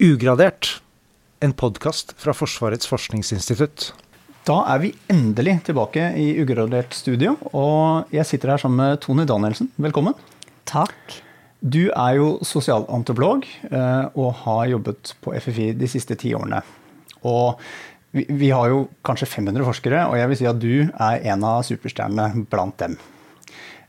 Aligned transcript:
Ugradert, 0.00 0.78
en 1.44 1.52
podkast 1.52 2.14
fra 2.16 2.32
Forsvarets 2.32 2.88
forskningsinstitutt. 2.88 3.90
Da 4.48 4.54
er 4.72 4.78
vi 4.80 4.94
endelig 5.12 5.58
tilbake 5.66 6.06
i 6.16 6.30
ugradert 6.40 6.96
studio, 6.96 7.34
og 7.52 8.08
jeg 8.08 8.24
sitter 8.24 8.54
her 8.54 8.62
sammen 8.62 8.80
med 8.80 9.02
Tony 9.04 9.26
Danielsen. 9.28 9.68
Velkommen. 9.76 10.16
Takk. 10.64 11.18
Du 11.60 11.90
er 11.90 12.16
jo 12.16 12.30
sosialantropolog 12.48 13.44
eh, 13.44 14.06
og 14.16 14.40
har 14.46 14.70
jobbet 14.72 15.12
på 15.20 15.36
FFI 15.36 15.68
de 15.76 15.92
siste 15.92 16.16
ti 16.16 16.32
årene. 16.32 16.62
Og 17.28 17.60
vi, 18.16 18.24
vi 18.24 18.48
har 18.56 18.72
jo 18.72 18.86
kanskje 19.04 19.28
500 19.34 19.68
forskere, 19.68 20.06
og 20.08 20.16
jeg 20.16 20.32
vil 20.32 20.40
si 20.40 20.48
at 20.48 20.64
du 20.64 20.74
er 20.88 21.28
en 21.34 21.44
av 21.50 21.60
superstjernene 21.68 22.46
blant 22.48 22.80
dem. 22.80 22.96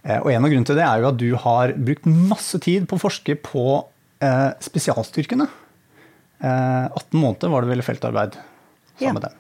Eh, 0.04 0.20
og 0.20 0.28
en 0.28 0.44
av 0.44 0.52
grunnene 0.52 0.74
til 0.74 0.84
det 0.84 0.90
er 0.92 1.00
jo 1.00 1.12
at 1.14 1.24
du 1.24 1.30
har 1.48 1.78
brukt 1.80 2.14
masse 2.36 2.60
tid 2.68 2.92
på 2.92 3.00
å 3.00 3.06
forske 3.08 3.40
på 3.48 3.68
eh, 4.20 4.50
spesialstyrkene. 4.60 5.48
18 6.42 6.50
eh, 6.50 7.20
måneder 7.22 7.54
var 7.54 7.62
det 7.64 7.72
vel 7.76 7.86
feltarbeid 7.86 8.36
sammen 8.36 9.08
ja. 9.08 9.14
med 9.14 9.26
dem. 9.28 9.38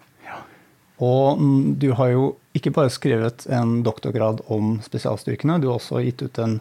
Og 1.01 1.41
du 1.81 1.89
har 1.97 2.11
jo 2.13 2.25
ikke 2.57 2.73
bare 2.75 2.93
skrevet 2.93 3.47
en 3.49 3.79
doktorgrad 3.85 4.43
om 4.53 4.75
spesialstyrkene, 4.85 5.57
du 5.57 5.71
har 5.71 5.79
også 5.79 6.03
gitt 6.05 6.21
ut 6.21 6.37
en 6.43 6.59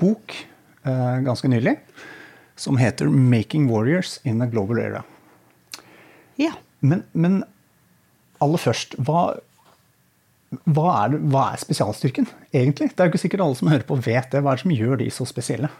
bok 0.00 0.34
eh, 0.84 1.18
ganske 1.24 1.48
nylig 1.48 1.78
som 2.58 2.76
heter 2.76 3.08
'Making 3.08 3.70
Warriors 3.70 4.18
in 4.24 4.42
a 4.42 4.46
Global 4.46 4.76
Era'. 4.82 5.04
Ja. 6.36 6.52
Men, 6.80 7.04
men 7.12 7.44
aller 8.42 8.58
først, 8.58 8.94
hva, 8.98 9.38
hva, 10.64 10.88
er 11.04 11.16
hva, 11.18 11.52
er 11.52 11.62
spesialstyrken 11.62 12.28
egentlig? 12.52 12.90
Det 12.90 13.00
er 13.00 13.08
jo 13.08 13.14
ikke 13.14 13.24
sikkert 13.24 13.44
alle 13.46 13.58
som 13.58 13.70
hører 13.70 13.86
på 13.86 13.98
vet 13.98 14.30
det. 14.32 14.42
Hva 14.42 14.52
er 14.52 14.60
det 14.60 14.66
som 14.66 14.74
gjør 14.74 15.00
de 15.00 15.08
så 15.14 15.26
spesielle? 15.26 15.70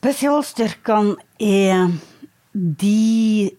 Spesialstyrkene 0.00 1.18
er 1.44 1.90
de 2.52 3.50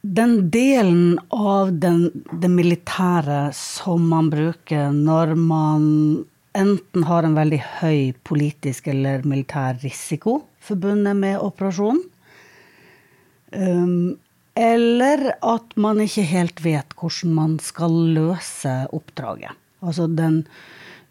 Den 0.00 0.32
delen 0.52 1.18
av 1.32 1.70
den, 1.80 2.10
det 2.32 2.48
militære 2.52 3.52
som 3.56 4.08
man 4.08 4.30
bruker 4.32 4.88
når 4.92 5.34
man 5.36 5.84
enten 6.56 7.06
har 7.08 7.24
en 7.24 7.36
veldig 7.36 7.60
høy 7.82 8.12
politisk 8.24 8.88
eller 8.92 9.24
militær 9.28 9.80
risiko 9.80 10.42
forbundet 10.64 11.16
med 11.16 11.38
operasjonen, 11.40 12.02
um, 13.56 14.12
eller 14.56 15.24
at 15.40 15.72
man 15.80 16.04
ikke 16.04 16.28
helt 16.34 16.60
vet 16.64 16.92
hvordan 17.00 17.32
man 17.40 17.56
skal 17.64 17.96
løse 18.16 18.76
oppdraget. 18.92 19.56
Altså 19.80 20.08
den 20.08 20.44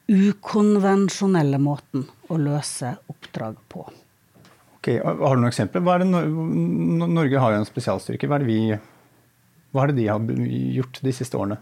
ukonvensjonelle 0.09 1.61
måten 1.61 2.07
å 2.29 2.37
løse 2.37 2.95
oppdrag 3.09 3.57
på. 3.73 3.89
Okay, 4.83 4.97
har 4.99 5.15
du 5.15 5.39
noen 5.39 5.47
eksempler? 5.47 6.01
Norge 6.03 7.39
har 7.39 7.53
jo 7.53 7.59
en 7.61 7.67
spesialstyrke. 7.69 8.27
Hva 8.27 8.41
er, 8.41 8.43
vi, 8.43 8.57
hva 9.71 9.85
er 9.85 9.93
det 9.93 10.01
de 10.01 10.07
har 10.11 10.25
gjort 10.75 10.99
de 11.05 11.13
siste 11.15 11.39
årene? 11.39 11.55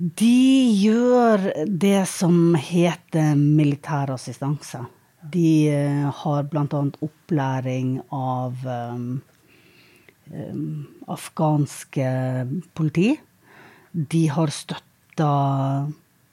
De 0.00 0.72
gjør 0.72 1.44
det 1.68 2.06
som 2.08 2.56
heter 2.56 3.36
militær 3.36 4.14
assistanse. 4.14 4.80
De 5.20 5.50
eh, 5.68 6.08
har 6.22 6.48
bl.a. 6.48 6.80
opplæring 7.04 7.98
av 8.08 8.64
um, 8.64 9.06
um, 10.32 10.66
afghanske 11.12 12.08
politi. 12.72 13.18
De 13.92 14.22
har 14.32 14.52
støtta 14.52 15.32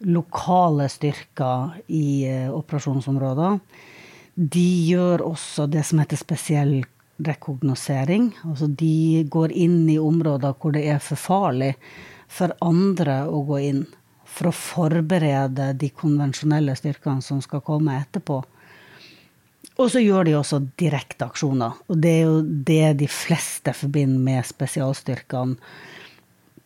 lokale 0.07 0.87
styrker 0.91 1.83
i 1.91 2.05
uh, 2.31 2.55
operasjonsområder. 2.55 3.59
De 4.35 4.65
gjør 4.87 5.21
også 5.27 5.67
det 5.69 5.83
som 5.85 6.01
heter 6.01 6.17
spesiell 6.17 6.79
rekognosering. 7.23 8.31
Altså 8.47 8.67
de 8.67 9.23
går 9.29 9.53
inn 9.53 9.83
i 9.89 9.99
områder 10.01 10.55
hvor 10.59 10.73
det 10.73 10.87
er 10.89 11.03
for 11.03 11.19
farlig 11.19 11.75
for 12.33 12.55
andre 12.65 13.23
å 13.29 13.43
gå 13.45 13.59
inn. 13.69 13.83
For 14.25 14.49
å 14.49 14.55
forberede 14.57 15.73
de 15.77 15.91
konvensjonelle 15.93 16.73
styrkene 16.79 17.21
som 17.21 17.41
skal 17.45 17.61
komme 17.65 17.99
etterpå. 18.01 18.41
Og 19.73 19.89
så 19.89 20.01
gjør 20.01 20.25
de 20.27 20.35
også 20.37 20.59
direkte 20.77 21.27
aksjoner. 21.29 21.77
Og 21.89 21.99
det 22.01 22.13
er 22.17 22.23
jo 22.25 22.41
det 22.41 22.93
de 23.01 23.09
fleste 23.09 23.73
forbinder 23.77 24.21
med 24.21 24.49
spesialstyrkene 24.49 25.57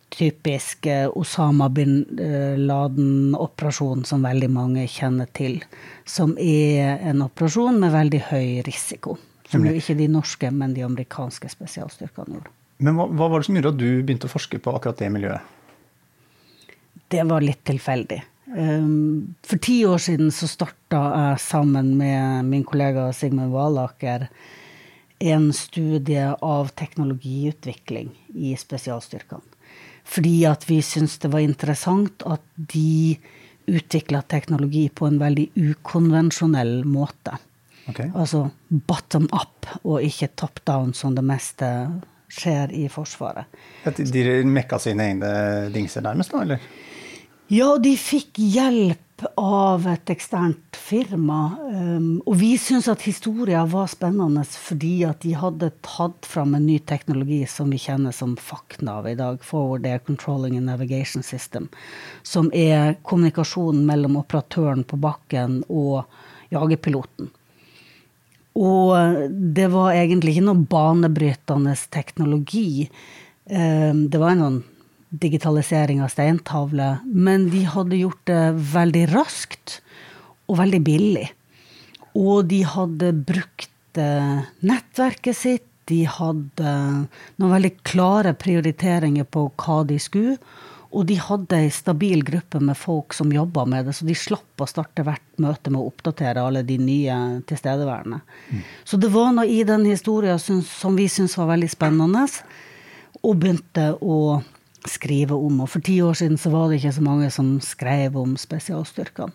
typisk 0.10 0.86
eh, 0.86 1.08
Osama 1.18 1.70
bin 1.70 2.20
eh, 2.20 2.58
Laden-operasjon 2.60 4.06
som 4.08 4.24
veldig 4.26 4.50
mange 4.54 4.86
kjenner 4.92 5.30
til. 5.38 5.60
Som 6.08 6.36
er 6.42 7.02
en 7.10 7.26
operasjon 7.26 7.80
med 7.82 7.94
veldig 7.96 8.22
høy 8.32 8.62
risiko. 8.68 9.18
Som 9.48 9.66
jo 9.68 9.74
ikke 9.80 9.96
de 9.96 10.10
norske, 10.12 10.52
men 10.52 10.74
de 10.76 10.84
amerikanske 10.84 11.50
spesialstyrkene 11.52 12.38
gjorde. 12.38 12.54
Men 12.84 12.98
hva, 12.98 13.08
hva 13.10 13.30
var 13.32 13.42
det 13.42 13.48
som 13.48 13.58
gjorde 13.58 13.74
at 13.74 13.80
du 13.80 13.90
begynte 14.06 14.28
å 14.30 14.32
forske 14.32 14.60
på 14.62 14.74
akkurat 14.76 15.00
det 15.00 15.12
miljøet? 15.14 15.54
Det 17.08 17.24
var 17.24 17.46
litt 17.46 17.64
tilfeldig. 17.66 18.20
Um, 18.48 19.36
for 19.44 19.60
ti 19.64 19.82
år 19.88 20.00
siden 20.04 20.30
så 20.36 20.48
starta 20.48 21.00
jeg 21.00 21.42
sammen 21.44 21.94
med 22.00 22.48
min 22.48 22.64
kollega 22.68 23.10
Sigmund 23.16 23.56
Valaker 23.56 24.28
en 25.20 25.50
studie 25.56 26.28
av 26.46 26.70
teknologiutvikling 26.78 28.12
i 28.36 28.54
spesialstyrkene. 28.60 29.57
Fordi 30.08 30.38
at 30.48 30.64
vi 30.70 30.80
syntes 30.86 31.18
det 31.24 31.32
var 31.34 31.44
interessant 31.44 32.24
at 32.26 32.44
de 32.56 33.18
utvikla 33.68 34.22
teknologi 34.32 34.88
på 34.90 35.10
en 35.10 35.20
veldig 35.20 35.50
ukonvensjonell 35.60 36.80
måte. 36.88 37.36
Okay. 37.88 38.12
Altså 38.16 38.46
bottom 38.70 39.28
up 39.36 39.68
og 39.84 40.04
ikke 40.04 40.32
top 40.40 40.62
down, 40.68 40.94
som 40.96 41.16
det 41.16 41.24
meste 41.28 41.68
skjer 42.32 42.72
i 42.76 42.88
Forsvaret. 42.92 43.48
At 43.88 44.00
de 44.00 44.24
mekka 44.48 44.80
sine 44.84 45.12
egne 45.12 45.32
dingser 45.76 46.04
nærmest, 46.04 46.34
da? 46.36 46.44
eller? 46.44 46.64
Ja, 47.48 47.78
de 47.80 47.94
fikk 47.96 48.42
hjelp 48.44 49.24
av 49.40 49.86
et 49.88 50.10
eksternt 50.12 50.76
firma. 50.76 51.54
Um, 51.72 52.18
og 52.28 52.36
vi 52.42 52.50
syntes 52.60 52.90
at 52.92 53.06
historien 53.08 53.70
var 53.72 53.88
spennende 53.88 54.44
fordi 54.52 55.06
at 55.08 55.22
de 55.24 55.32
hadde 55.40 55.70
tatt 55.86 56.28
fram 56.28 56.58
en 56.58 56.68
ny 56.68 56.76
teknologi 56.84 57.40
som 57.48 57.72
vi 57.72 57.80
kjenner 57.80 58.12
som 58.12 58.36
FACNAV 58.36 59.08
i 59.14 59.16
dag, 59.16 59.40
Forward 59.48 59.88
Air 59.88 60.04
Controlling 60.04 60.60
and 60.60 60.68
Navigation 60.68 61.24
System, 61.24 61.72
som 62.20 62.52
er 62.52 63.00
kommunikasjonen 63.08 63.88
mellom 63.88 64.20
operatøren 64.20 64.84
på 64.84 65.00
bakken 65.00 65.62
og 65.72 66.04
jagerpiloten. 66.52 67.32
Og 68.60 69.28
det 69.32 69.72
var 69.72 69.96
egentlig 69.96 70.36
ikke 70.36 70.50
noe 70.50 70.68
banebrytende 70.68 71.80
teknologi. 71.96 72.90
Um, 73.48 74.10
det 74.12 74.20
var 74.20 74.36
noen 74.36 74.66
digitalisering 75.10 76.02
av 76.04 76.12
steintavler, 76.12 77.00
men 77.06 77.50
de 77.54 77.64
hadde 77.70 78.00
gjort 78.02 78.24
det 78.28 78.44
veldig 78.74 79.06
raskt 79.14 79.80
og 80.48 80.60
veldig 80.62 80.82
billig. 80.84 81.28
Og 82.18 82.48
de 82.50 82.64
hadde 82.68 83.14
brukt 83.28 84.00
eh, 84.02 84.46
nettverket 84.66 85.38
sitt, 85.38 85.68
de 85.88 86.02
hadde 86.04 86.72
noen 87.40 87.54
veldig 87.54 87.78
klare 87.88 88.34
prioriteringer 88.36 89.28
på 89.32 89.46
hva 89.56 89.84
de 89.88 90.00
skulle. 90.02 90.36
Og 90.98 91.04
de 91.08 91.18
hadde 91.20 91.58
ei 91.60 91.70
stabil 91.72 92.24
gruppe 92.26 92.60
med 92.64 92.78
folk 92.80 93.16
som 93.16 93.32
jobba 93.32 93.66
med 93.68 93.88
det, 93.88 93.96
så 93.96 94.08
de 94.08 94.16
slapp 94.16 94.64
å 94.64 94.68
starte 94.70 95.04
hvert 95.08 95.42
møte 95.44 95.72
med 95.72 95.82
å 95.82 95.90
oppdatere 95.92 96.44
alle 96.44 96.64
de 96.68 96.78
nye 96.80 97.18
tilstedeværende. 97.48 98.22
Mm. 98.50 98.62
Så 98.88 99.00
det 99.00 99.12
var 99.14 99.34
noe 99.36 99.48
i 99.52 99.62
den 99.68 99.84
historien 99.88 100.40
som 100.40 100.96
vi 100.98 101.10
syntes 101.12 101.38
var 101.40 101.52
veldig 101.52 101.70
spennende, 101.72 102.24
og 103.20 103.40
begynte 103.42 103.90
å 104.00 104.40
skrive 104.86 105.36
om. 105.36 105.62
Og 105.64 105.72
for 105.74 105.84
ti 105.84 105.98
år 106.04 106.18
siden 106.20 106.38
så 106.38 106.52
var 106.54 106.70
det 106.70 106.82
ikke 106.82 106.96
så 106.98 107.06
mange 107.06 107.32
som 107.34 107.56
skrev 107.64 108.18
om 108.20 108.36
spesialstyrkene. 108.40 109.34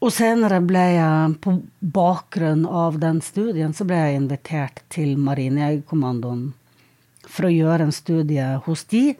Og 0.00 0.08
senere 0.16 0.62
ble 0.64 0.80
jeg, 0.94 1.34
på 1.44 1.58
bakgrunn 1.92 2.64
av 2.64 2.96
den 3.02 3.18
studien, 3.20 3.74
så 3.76 3.84
ble 3.84 3.98
jeg 4.00 4.16
invitert 4.16 4.80
til 4.88 5.18
Marinejegerkommandoen 5.20 6.46
for 7.28 7.46
å 7.46 7.52
gjøre 7.52 7.84
en 7.84 7.92
studie 7.92 8.46
hos 8.64 8.86
de, 8.88 9.10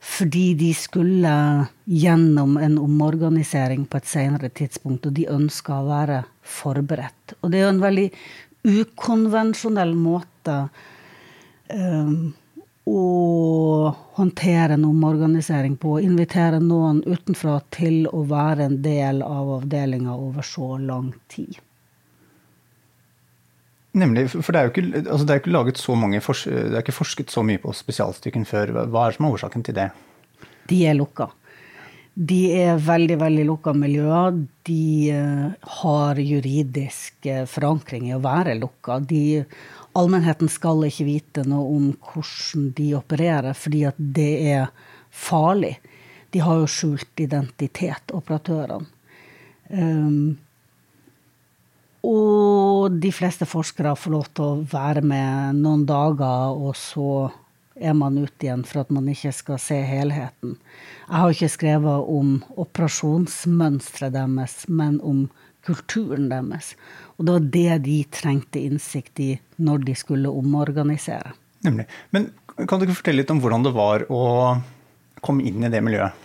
fordi 0.00 0.46
de 0.56 0.70
skulle 0.76 1.34
gjennom 1.84 2.56
en 2.62 2.78
omorganisering 2.80 3.84
på 3.90 4.00
et 4.00 4.08
senere 4.08 4.48
tidspunkt, 4.48 5.04
og 5.04 5.16
de 5.18 5.28
ønska 5.28 5.82
å 5.82 5.88
være 5.90 6.22
forberedt. 6.40 7.36
Og 7.42 7.52
det 7.52 7.60
er 7.60 7.66
jo 7.66 7.74
en 7.74 7.84
veldig 7.84 8.08
ukonvensjonell 8.66 9.92
måte 9.98 10.56
um, 11.68 12.32
å 12.86 13.92
håndtere 14.16 14.76
en 14.76 14.84
omorganisering 14.86 15.76
på. 15.82 15.98
Invitere 16.00 16.60
noen 16.62 17.02
utenfra 17.06 17.58
til 17.74 18.04
å 18.06 18.22
være 18.30 18.68
en 18.68 18.76
del 18.84 19.22
av 19.26 19.56
avdelinga 19.60 20.14
over 20.14 20.46
så 20.46 20.76
lang 20.78 21.10
tid. 21.32 21.58
Nemlig, 23.96 24.28
for 24.34 24.52
det 24.52 24.60
er 24.60 24.68
jo 24.68 24.74
ikke, 24.74 24.84
altså 25.06 25.24
det 25.24 25.34
er 25.34 25.40
ikke 25.40 25.54
laget 25.54 25.80
så 25.80 25.96
mange, 25.96 26.20
det 26.20 26.74
er 26.76 26.82
ikke 26.82 26.94
forsket 26.98 27.32
så 27.32 27.42
mye 27.46 27.62
på 27.62 27.72
spesialstykken 27.74 28.44
før. 28.48 28.74
Hva 28.84 29.06
er 29.06 29.14
det 29.14 29.18
som 29.18 29.28
er 29.28 29.36
årsaken 29.38 29.66
til 29.66 29.78
det? 29.78 29.88
De 30.68 30.82
er 30.84 30.98
lukka. 30.98 31.30
De 32.16 32.40
er 32.56 32.78
veldig, 32.80 33.16
veldig 33.20 33.46
lukka 33.48 33.72
miljøer. 33.76 34.36
De 34.64 34.84
uh, 35.12 35.48
har 35.80 36.20
juridisk 36.20 37.28
uh, 37.28 37.42
forankring 37.48 38.06
i 38.08 38.14
å 38.16 38.22
være 38.24 38.54
lukka. 38.60 38.98
De, 39.04 39.42
allmennheten 39.96 40.50
skal 40.52 40.84
ikke 40.86 41.06
vite 41.08 41.44
noe 41.48 41.68
om 41.76 41.86
hvordan 42.10 42.70
de 42.76 42.90
opererer, 42.98 43.56
fordi 43.56 43.84
at 43.88 43.98
det 43.98 44.32
er 44.52 44.66
farlig. 45.10 45.76
De 46.34 46.42
har 46.44 46.60
jo 46.60 46.68
skjult 46.70 47.22
identitet, 47.22 48.12
operatørene. 48.12 48.92
Um, 49.66 50.36
og 52.06 53.00
de 53.02 53.10
fleste 53.10 53.48
forskere 53.50 53.96
får 53.98 54.12
lov 54.14 54.28
til 54.36 54.44
å 54.44 54.66
være 54.70 55.02
med 55.02 55.58
noen 55.58 55.82
dager, 55.88 56.54
og 56.54 56.76
så 56.78 57.32
er 57.76 57.96
man 57.98 58.20
ute 58.20 58.46
igjen 58.46 58.62
for 58.64 58.84
at 58.84 58.92
man 58.94 59.08
ikke 59.10 59.32
skal 59.34 59.58
se 59.60 59.80
helheten. 59.84 60.54
Jeg 61.08 61.22
har 61.22 61.34
ikke 61.34 61.52
skrevet 61.56 62.12
om 62.12 62.36
operasjonsmønsteret 62.62 64.14
deres, 64.14 64.62
men 64.68 65.00
om 65.02 65.26
kulturen 65.66 66.30
deres. 66.30 66.74
Og 67.16 67.24
det 67.24 67.32
var 67.32 67.46
det 67.56 67.78
de 67.86 67.96
trengte 68.12 68.60
innsikt 68.60 69.20
i 69.24 69.30
når 69.64 69.86
de 69.86 69.94
skulle 69.96 70.32
omorganisere. 70.32 71.32
Nemlig. 71.64 71.86
Men 72.12 72.28
kan 72.68 72.78
du 72.78 72.86
ikke 72.86 72.98
fortelle 73.00 73.22
litt 73.22 73.32
om 73.32 73.40
hvordan 73.42 73.64
det 73.64 73.72
var 73.76 74.04
å 74.12 74.24
komme 75.24 75.46
inn 75.48 75.64
i 75.64 75.72
det 75.72 75.80
miljøet? 75.84 76.24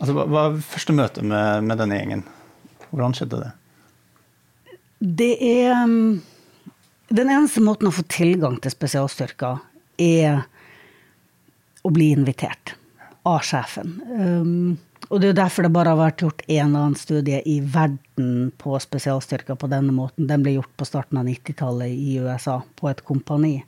Altså, 0.00 0.14
hva 0.16 0.24
var 0.28 0.56
første 0.64 0.96
møte 0.96 1.22
med, 1.24 1.68
med 1.68 1.78
denne 1.80 1.98
gjengen? 2.00 2.24
Hvordan 2.90 3.14
skjedde 3.16 3.42
det? 3.44 3.52
Det 5.04 5.32
er 5.44 5.84
um, 5.84 6.22
Den 7.12 7.30
eneste 7.30 7.62
måten 7.64 7.90
å 7.90 7.94
få 7.94 8.06
tilgang 8.08 8.56
til 8.62 8.72
spesialstyrker 8.72 9.60
er 10.00 10.42
å 11.84 11.92
bli 11.92 12.10
invitert 12.16 12.74
av 13.28 13.44
sjefen. 13.44 13.98
Um, 14.08 14.78
og 15.10 15.20
det 15.20 15.26
er 15.26 15.32
jo 15.32 15.40
derfor 15.42 15.66
det 15.66 15.74
bare 15.74 15.92
har 15.92 16.00
vært 16.00 16.22
gjort 16.24 16.44
én 16.48 16.72
annen 16.72 16.96
studie 16.96 17.42
i 17.48 17.58
verden 17.60 18.50
på 18.60 18.76
spesialstyrker 18.80 19.58
på 19.60 19.68
denne 19.72 19.92
måten. 19.92 20.28
Den 20.30 20.44
ble 20.44 20.56
gjort 20.56 20.72
på 20.80 20.88
starten 20.88 21.20
av 21.20 21.28
90-tallet 21.28 21.92
i 21.92 22.16
USA, 22.24 22.60
på 22.80 22.88
et 22.88 23.02
kompani. 23.04 23.58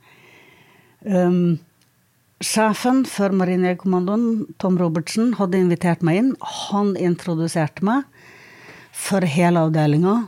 Um, 1.05 1.59
sjefen 2.41 3.03
for 3.09 3.35
Marinejegerkommandoen, 3.37 4.47
Tom 4.61 4.79
Robertsen, 4.81 5.35
hadde 5.37 5.61
invitert 5.61 6.01
meg 6.05 6.23
inn. 6.23 6.33
Han 6.69 6.95
introduserte 6.97 7.85
meg 7.85 8.09
for 8.97 9.21
hele 9.21 9.67
avdelinga. 9.67 10.19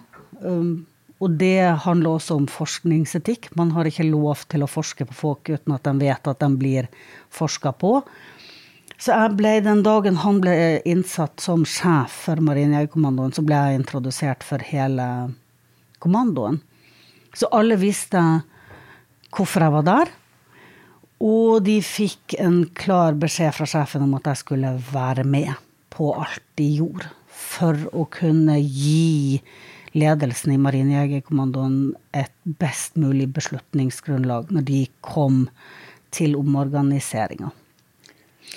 Um, 0.45 0.85
og 1.19 1.35
det 1.41 1.81
handler 1.83 2.15
også 2.15 2.38
om 2.39 2.47
forskningsetikk. 2.47 3.50
Man 3.59 3.73
har 3.75 3.89
ikke 3.89 4.07
lov 4.07 4.45
til 4.51 4.63
å 4.63 4.69
forske 4.71 5.09
på 5.09 5.17
folk 5.25 5.50
uten 5.51 5.73
at 5.75 5.89
de 5.89 5.97
vet 6.06 6.29
at 6.31 6.45
de 6.45 6.50
blir 6.61 6.88
forska 7.33 7.73
på. 7.75 7.97
Så 8.99 9.13
jeg 9.15 9.35
ble, 9.39 9.51
den 9.63 9.79
dagen 9.85 10.17
han 10.25 10.41
ble 10.43 10.53
innsatt 10.87 11.39
som 11.39 11.63
sjef 11.63 12.25
for 12.25 12.41
Marinejegerkommandoen, 12.43 13.31
så 13.31 13.43
ble 13.47 13.55
jeg 13.55 13.79
introdusert 13.79 14.43
for 14.43 14.63
hele 14.67 15.05
kommandoen. 16.03 16.59
Så 17.31 17.47
alle 17.55 17.77
visste 17.79 18.19
hvorfor 19.31 19.63
jeg 19.63 19.75
var 19.77 19.85
der. 19.87 20.11
Og 21.23 21.63
de 21.63 21.77
fikk 21.83 22.35
en 22.39 22.61
klar 22.75 23.15
beskjed 23.19 23.55
fra 23.55 23.67
sjefen 23.67 24.03
om 24.03 24.17
at 24.19 24.27
jeg 24.31 24.41
skulle 24.41 24.73
være 24.91 25.23
med 25.27 25.51
på 25.95 26.11
alt 26.15 26.43
de 26.59 26.67
gjorde. 26.79 27.07
For 27.39 27.79
å 27.95 28.03
kunne 28.11 28.57
gi 28.59 29.39
ledelsen 29.95 30.53
i 30.53 30.59
Marinejegerkommandoen 30.61 31.93
et 32.15 32.35
best 32.59 32.99
mulig 32.99 33.29
beslutningsgrunnlag 33.35 34.51
når 34.53 34.67
de 34.67 34.83
kom 35.05 35.45
til 36.15 36.35
omorganiseringa. 36.39 37.51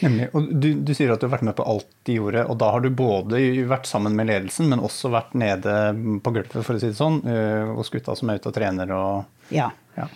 Nemlig. 0.01 0.29
Og 0.35 0.49
du, 0.51 0.69
du, 0.83 0.93
sier 0.97 1.13
at 1.13 1.21
du 1.21 1.27
har 1.29 1.35
vært 1.37 1.47
med 1.47 1.57
på 1.59 1.67
alt 1.69 1.89
de 2.09 2.17
gjorde, 2.17 2.47
og 2.51 2.59
da 2.63 2.71
har 2.75 2.83
du 2.83 2.89
både 2.97 3.41
vært 3.71 3.87
sammen 3.91 4.17
med 4.19 4.31
ledelsen, 4.31 4.71
men 4.73 4.83
også 4.83 5.13
vært 5.13 5.37
nede 5.39 5.77
på 6.25 6.33
gulvet, 6.35 6.57
for 6.57 6.75
å 6.75 6.81
si 6.81 6.91
det 6.91 6.99
sånn, 6.99 7.21
øh, 7.29 7.75
hos 7.77 7.93
gutta 7.93 8.17
som 8.19 8.33
er 8.33 8.41
ute 8.41 8.51
og 8.51 8.57
trener 8.57 8.95
og 8.97 9.53
Ja. 9.55 9.71
ja. 9.99 10.09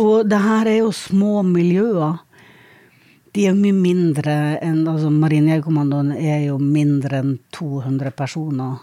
Og 0.00 0.28
det 0.28 0.40
her 0.40 0.70
er 0.70 0.78
jo 0.82 0.92
små 0.96 1.42
miljøer. 1.46 2.20
De 3.34 3.48
er 3.50 3.56
mye 3.58 3.74
mindre 3.74 4.34
enn 4.62 4.84
altså 4.86 5.10
Marinejegerkommandoen 5.10 6.14
er 6.14 6.46
jo 6.46 6.60
mindre 6.62 7.18
enn 7.18 7.34
200 7.52 8.14
personer. 8.14 8.78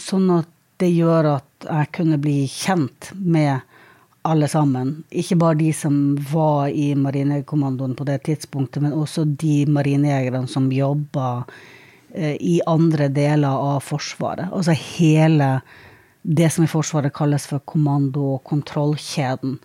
Sånn 0.00 0.30
at 0.32 0.48
det 0.80 0.88
gjør 0.90 1.28
at 1.36 1.66
jeg 1.68 1.90
kunne 1.94 2.18
bli 2.18 2.40
kjent 2.50 3.12
med 3.14 3.60
alle 4.22 4.48
sammen. 4.48 5.02
Ikke 5.10 5.36
bare 5.38 5.58
de 5.58 5.72
som 5.74 5.94
var 6.30 6.68
i 6.68 6.92
Marinekommandoen 6.98 7.94
på 7.98 8.06
det 8.06 8.22
tidspunktet, 8.28 8.82
men 8.84 8.94
også 8.94 9.24
de 9.24 9.64
marinejegerne 9.66 10.48
som 10.50 10.70
jobba 10.72 11.44
eh, 12.14 12.36
i 12.38 12.60
andre 12.66 13.08
deler 13.12 13.50
av 13.50 13.80
Forsvaret. 13.86 14.52
Altså 14.52 14.76
hele 14.98 15.56
det 16.22 16.52
som 16.54 16.64
i 16.64 16.70
Forsvaret 16.70 17.14
kalles 17.14 17.48
for 17.50 17.64
kommando- 17.66 18.36
og 18.36 18.44
kontrollkjeden. 18.46 19.58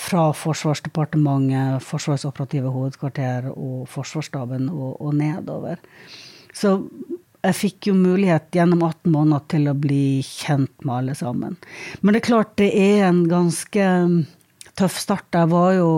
Fra 0.00 0.30
Forsvarsdepartementet, 0.32 1.82
Forsvarets 1.84 2.24
operative 2.24 2.70
hovedkvarter 2.72 3.50
og 3.50 3.88
Forsvarsstaben 3.90 4.70
og, 4.70 4.94
og 5.02 5.14
nedover. 5.18 5.82
Så 6.56 6.78
jeg 7.40 7.56
fikk 7.56 7.88
jo 7.90 7.96
mulighet 7.96 8.52
gjennom 8.52 8.82
18 8.84 9.12
måneder 9.14 9.46
til 9.48 9.70
å 9.70 9.76
bli 9.78 10.20
kjent 10.26 10.84
med 10.84 10.96
alle 10.96 11.16
sammen. 11.16 11.56
Men 12.00 12.14
det 12.14 12.20
er 12.20 12.28
klart 12.28 12.56
det 12.60 12.70
er 12.76 13.06
en 13.08 13.22
ganske 13.30 13.86
um, 14.04 14.18
tøff 14.76 14.98
start. 15.00 15.28
Jeg 15.32 15.48
var 15.52 15.72
jo 15.78 15.90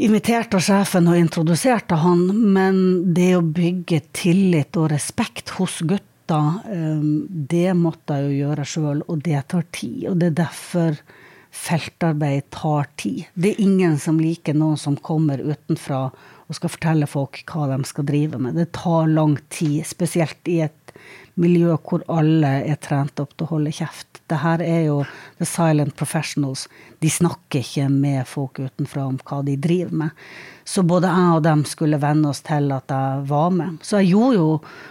invitert 0.00 0.54
av 0.56 0.62
sjefen 0.64 1.10
og 1.10 1.18
introdusert 1.18 1.90
av 1.92 2.04
han, 2.04 2.22
men 2.54 2.78
det 3.16 3.32
å 3.36 3.42
bygge 3.44 4.04
tillit 4.16 4.78
og 4.80 4.92
respekt 4.94 5.56
hos 5.58 5.80
gutta, 5.82 6.40
um, 6.70 7.26
det 7.28 7.74
måtte 7.78 8.20
jeg 8.20 8.30
jo 8.30 8.44
gjøre 8.44 8.68
sjøl, 8.74 9.02
og 9.10 9.26
det 9.26 9.42
tar 9.50 9.66
tid. 9.74 10.06
Og 10.12 10.20
det 10.22 10.30
er 10.30 10.38
derfor 10.44 11.02
feltarbeid 11.50 12.50
tar 12.54 12.88
tid. 12.96 13.24
Det 13.34 13.54
er 13.54 13.62
ingen 13.64 13.98
som 13.98 14.20
liker 14.22 14.54
noen 14.54 14.78
som 14.78 14.96
kommer 14.96 15.42
utenfra 15.42 16.08
og 16.50 16.58
skal 16.58 16.72
fortelle 16.72 17.06
folk 17.10 17.42
hva 17.50 17.68
de 17.70 17.80
skal 17.86 18.06
drive 18.08 18.38
med. 18.42 18.58
Det 18.58 18.72
tar 18.74 19.10
lang 19.10 19.36
tid, 19.54 19.84
spesielt 19.86 20.50
i 20.50 20.60
et 20.66 20.94
miljø 21.40 21.76
hvor 21.86 22.02
alle 22.10 22.50
er 22.68 22.78
trent 22.82 23.20
opp 23.22 23.32
til 23.36 23.46
å 23.46 23.50
holde 23.54 23.72
kjeft. 23.74 24.20
Det 24.30 24.40
her 24.42 24.62
er 24.62 24.80
jo 24.88 24.96
the 25.38 25.46
silent 25.48 25.94
professionals. 25.98 26.66
De 27.02 27.10
snakker 27.10 27.62
ikke 27.62 27.86
med 27.92 28.28
folk 28.28 28.60
utenfra 28.60 29.06
om 29.08 29.18
hva 29.26 29.40
de 29.46 29.56
driver 29.58 30.02
med. 30.04 30.24
Så 30.66 30.84
både 30.86 31.10
jeg 31.10 31.36
og 31.38 31.44
dem 31.46 31.64
skulle 31.66 32.00
venne 32.02 32.30
oss 32.30 32.42
til 32.46 32.70
at 32.74 32.92
jeg 32.94 33.24
var 33.30 33.54
med. 33.54 33.78
Så 33.82 34.02
jeg 34.02 34.12
gjorde 34.12 34.36
jo 34.36 34.50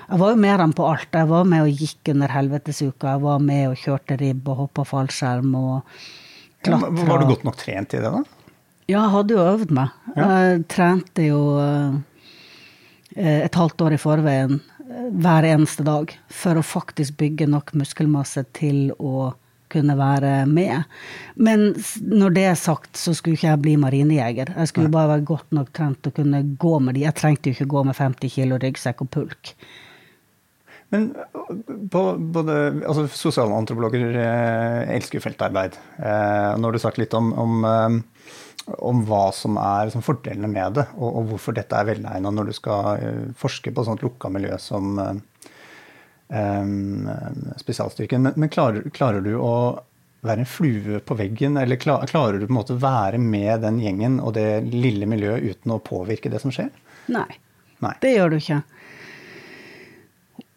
Jeg 0.09 0.19
var 0.19 0.31
jo 0.31 0.41
med 0.41 0.59
dem 0.59 0.73
på 0.73 0.87
alt. 0.89 1.11
Jeg 1.13 1.29
var 1.29 1.43
med 1.43 1.67
og 1.67 1.83
gikk 1.83 2.09
under 2.15 2.33
helvetesuka. 2.33 3.13
Jeg 3.13 3.21
var 3.21 3.39
med 3.39 3.67
og 3.69 3.77
kjørte 3.77 4.17
ribb 4.19 4.49
og 4.49 4.63
hoppa 4.63 4.87
fallskjerm 4.87 5.53
og 5.55 5.99
klatra. 6.65 6.91
Ja, 6.91 7.07
var 7.09 7.21
du 7.21 7.31
godt 7.31 7.47
nok 7.47 7.57
trent 7.59 7.95
i 7.95 8.01
det, 8.01 8.11
da? 8.11 8.23
Ja, 8.89 9.03
jeg 9.03 9.13
hadde 9.13 9.35
jo 9.35 9.45
øvd 9.45 9.73
meg. 9.77 9.97
Jeg 10.17 10.63
trente 10.71 11.27
jo 11.27 11.41
eh, 11.61 13.43
et 13.45 13.59
halvt 13.59 13.85
år 13.85 13.95
i 13.95 14.01
forveien 14.01 14.55
eh, 14.57 15.11
hver 15.21 15.45
eneste 15.51 15.85
dag 15.85 16.15
for 16.33 16.57
å 16.57 16.65
faktisk 16.65 17.19
bygge 17.21 17.49
nok 17.51 17.75
muskelmasse 17.77 18.47
til 18.57 18.89
å 18.97 19.31
kunne 19.69 19.93
være 19.99 20.33
med. 20.49 20.87
Men 21.37 21.75
når 22.01 22.33
det 22.33 22.45
er 22.49 22.57
sagt, 22.57 22.95
så 22.97 23.13
skulle 23.13 23.37
ikke 23.37 23.51
jeg 23.51 23.61
bli 23.61 23.75
marinejeger. 23.77 24.55
Jeg 24.57 24.71
skulle 24.71 24.89
bare 24.93 25.11
være 25.13 25.27
godt 25.29 25.53
nok 25.53 25.69
trent 25.77 26.01
til 26.01 26.09
å 26.09 26.17
kunne 26.21 26.41
gå 26.61 26.73
med 26.81 26.97
de. 26.97 27.05
Jeg 27.05 27.17
trengte 27.19 27.51
jo 27.51 27.57
ikke 27.57 27.69
gå 27.75 27.85
med 27.91 27.97
50 27.99 28.33
kilo 28.33 28.57
ryggsekk 28.61 29.05
og 29.05 29.11
pulk. 29.13 29.53
Men 30.89 31.09
på, 31.91 32.01
både, 32.17 32.53
altså 32.81 33.05
Sosialantropologer 33.13 34.15
eh, 34.17 34.95
elsker 34.95 35.21
feltarbeid. 35.21 35.77
Eh, 35.97 36.53
nå 36.57 36.69
har 36.69 36.75
du 36.75 36.81
sagt 36.81 36.97
litt 37.01 37.13
om, 37.17 37.31
om 37.37 37.67
eh, 37.69 37.99
om 38.69 38.99
hva 39.07 39.31
som 39.33 39.55
er 39.57 39.87
liksom, 39.87 40.03
fordelene 40.05 40.45
med 40.51 40.75
det, 40.77 40.83
og, 40.99 41.07
og, 41.07 41.23
hvorfor 41.31 41.55
dette 41.57 41.73
er 41.73 41.87
velegna 41.87 42.29
når 42.29 42.51
du 42.51 42.53
skal 42.53 42.99
uh, 43.01 43.23
forske 43.33 43.71
på 43.73 43.81
et 43.81 43.87
sånt 43.87 44.03
lukka 44.05 44.29
miljø 44.29 44.59
som 44.61 44.99
spesialstyrken. 47.57 48.21
Men, 48.21 48.35
men 48.37 48.51
klarer, 48.53 48.85
klarer, 48.93 49.25
du 49.25 49.31
å 49.41 49.55
være 50.21 50.43
en 50.43 50.51
flue 50.51 50.99
på 51.01 51.17
veggen, 51.17 51.57
eller 51.57 51.79
klar, 51.81 52.05
klarer 52.11 52.37
du 52.37 52.45
på 52.45 52.53
en 52.53 52.59
måte 52.59 52.77
være 52.77 53.17
med 53.17 53.63
den 53.65 53.79
gjengen 53.81 54.19
og 54.21 54.35
det 54.37 54.61
lille 54.69 55.09
miljøet 55.09 55.55
uten 55.55 55.73
å 55.73 55.81
påvirke 55.81 56.29
det 56.29 56.43
som 56.43 56.53
skjer? 56.53 56.69
Nei, 57.09 57.25
Nei. 57.81 57.95
det 58.03 58.13
gjør 58.13 58.35
du 58.35 58.37
ikke. 58.37 58.59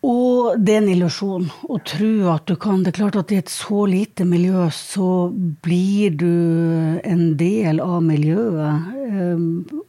Og 0.02 0.58
det 0.58 0.74
er 0.74 0.80
en 0.80 0.90
illusjon 0.90 1.44
å 1.70 1.76
tro 1.86 2.10
at 2.32 2.48
du 2.50 2.56
kan. 2.58 2.80
Det 2.82 2.90
er 2.90 2.96
klart 2.96 3.18
at 3.20 3.30
i 3.30 3.38
et 3.38 3.50
så 3.52 3.84
lite 3.86 4.26
miljø 4.26 4.64
så 4.74 5.28
blir 5.62 6.16
du 6.18 6.32
en 7.06 7.36
del 7.38 7.78
av 7.84 8.00
miljøet. 8.02 8.88
Ehm, 9.06 9.44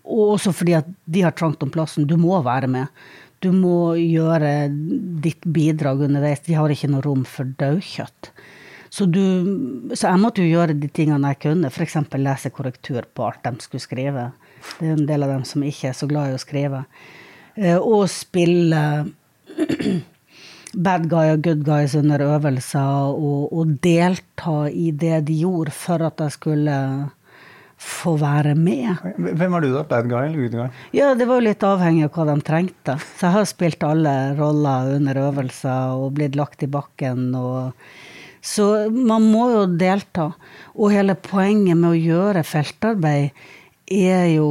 og 0.06 0.36
også 0.36 0.54
fordi 0.54 0.76
at 0.78 0.92
de 1.10 1.24
har 1.26 1.34
trangt 1.34 1.66
om 1.66 1.72
plassen. 1.74 2.06
Du 2.06 2.14
må 2.22 2.38
være 2.46 2.70
med. 2.70 2.94
Du 3.42 3.50
må 3.58 3.96
gjøre 3.98 4.70
ditt 5.24 5.42
bidrag 5.50 6.06
underveis. 6.06 6.46
De 6.46 6.60
har 6.60 6.70
ikke 6.70 6.92
noe 6.94 7.02
rom 7.04 7.26
for 7.26 7.50
daukjøtt. 7.60 8.30
Så, 8.94 9.08
du, 9.10 9.90
så 9.98 10.12
jeg 10.12 10.22
måtte 10.22 10.46
jo 10.46 10.54
gjøre 10.54 10.78
de 10.78 10.92
tingene 10.94 11.34
jeg 11.34 11.42
kunne, 11.48 11.74
f.eks. 11.74 11.98
lese 12.22 12.54
korrektur 12.54 13.10
på 13.10 13.26
alt 13.26 13.42
de 13.48 13.66
skulle 13.66 13.82
skrive. 13.82 14.30
Det 14.78 14.86
er 14.86 14.94
en 14.94 15.10
del 15.10 15.26
av 15.26 15.34
dem 15.34 15.50
som 15.50 15.66
ikke 15.66 15.90
er 15.90 15.98
så 15.98 16.06
glad 16.06 16.30
i 16.30 16.38
å 16.38 16.44
skrive. 16.46 16.84
Eh, 17.58 17.80
og 17.82 18.06
spille 18.14 18.84
bad 20.86 21.10
guy 21.12 21.34
og 21.34 21.44
good 21.46 21.66
guys 21.66 21.96
under 21.96 22.22
øvelser, 22.26 23.14
og, 23.14 23.52
og 23.54 23.76
delta 23.84 24.64
i 24.70 24.92
det 24.92 25.26
de 25.28 25.42
gjorde 25.44 25.74
for 25.76 26.02
at 26.06 26.24
jeg 26.24 26.38
skulle 26.38 26.78
få 27.84 28.16
være 28.20 28.56
med. 28.56 28.96
Hvem 29.18 29.52
var 29.56 29.64
du, 29.64 29.70
da? 29.74 29.84
Bad 29.88 30.08
guy 30.12 30.28
eller 30.28 30.46
good 30.46 30.56
guy? 30.56 30.82
Ja, 30.96 31.14
Det 31.16 31.28
var 31.28 31.42
jo 31.42 31.48
litt 31.50 31.66
avhengig 31.68 32.08
av 32.08 32.16
hva 32.16 32.28
de 32.32 32.38
trengte. 32.48 32.98
Så 33.18 33.28
jeg 33.28 33.36
har 33.38 33.50
spilt 33.50 33.86
alle 33.88 34.16
roller 34.40 34.96
under 34.98 35.20
øvelser 35.28 36.00
og 36.00 36.14
blitt 36.18 36.38
lagt 36.40 36.64
i 36.64 36.72
bakken. 36.72 37.32
Og... 37.36 37.74
Så 38.44 38.90
man 38.92 39.28
må 39.32 39.50
jo 39.54 39.66
delta. 39.68 40.32
Og 40.76 40.94
hele 40.96 41.18
poenget 41.20 41.80
med 41.80 41.92
å 41.92 42.00
gjøre 42.00 42.46
feltarbeid 42.48 43.44
er 43.92 44.30
jo 44.38 44.50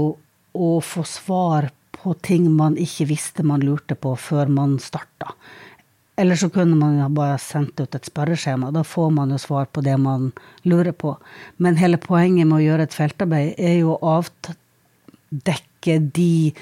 å 0.52 0.74
få 0.84 1.06
svar 1.08 1.70
på 2.02 2.14
ting 2.26 2.48
man 2.50 2.74
ikke 2.80 3.06
visste 3.12 3.44
man 3.46 3.62
lurte 3.62 3.94
på 3.94 4.16
før 4.18 4.50
man 4.50 4.78
starta. 4.82 5.36
Eller 6.18 6.36
så 6.36 6.50
kunne 6.52 6.76
man 6.76 6.98
jo 6.98 7.08
bare 7.14 7.38
sendt 7.40 7.80
ut 7.80 7.94
et 7.96 8.08
spørreskjema. 8.08 8.72
Da 8.74 8.82
får 8.84 9.12
man 9.14 9.30
jo 9.32 9.38
svar 9.40 9.68
på 9.72 9.84
det 9.84 9.94
man 10.00 10.32
lurer 10.68 10.92
på. 10.92 11.14
Men 11.56 11.78
hele 11.80 12.00
poenget 12.02 12.48
med 12.48 12.58
å 12.58 12.64
gjøre 12.66 12.88
et 12.88 12.96
feltarbeid 12.96 13.54
er 13.56 13.78
jo 13.80 13.94
å 13.94 14.18
avdekke 14.18 15.96
de 16.18 16.52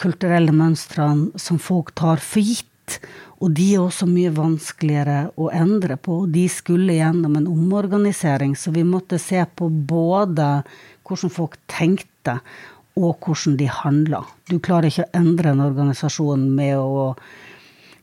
kulturelle 0.00 0.54
mønstrene 0.56 1.38
som 1.38 1.60
folk 1.62 1.94
tar 1.98 2.22
for 2.24 2.42
gitt. 2.42 2.98
Og 3.40 3.54
de 3.56 3.68
er 3.76 3.84
også 3.84 4.08
mye 4.10 4.32
vanskeligere 4.34 5.20
å 5.38 5.52
endre 5.54 5.94
på. 6.00 6.24
De 6.32 6.48
skulle 6.50 6.98
gjennom 6.98 7.38
en 7.38 7.48
omorganisering, 7.48 8.56
så 8.58 8.74
vi 8.74 8.82
måtte 8.84 9.20
se 9.22 9.44
på 9.44 9.70
både 9.70 10.50
hvordan 11.06 11.32
folk 11.34 11.56
tenkte, 11.70 12.40
og 12.98 13.22
hvordan 13.24 13.56
de 13.60 13.68
handler. 13.70 14.26
Du 14.50 14.58
klarer 14.58 14.90
ikke 14.90 15.06
å 15.06 15.14
endre 15.20 15.54
en 15.54 15.62
organisasjon 15.64 16.48
med 16.56 16.78
å 16.78 17.14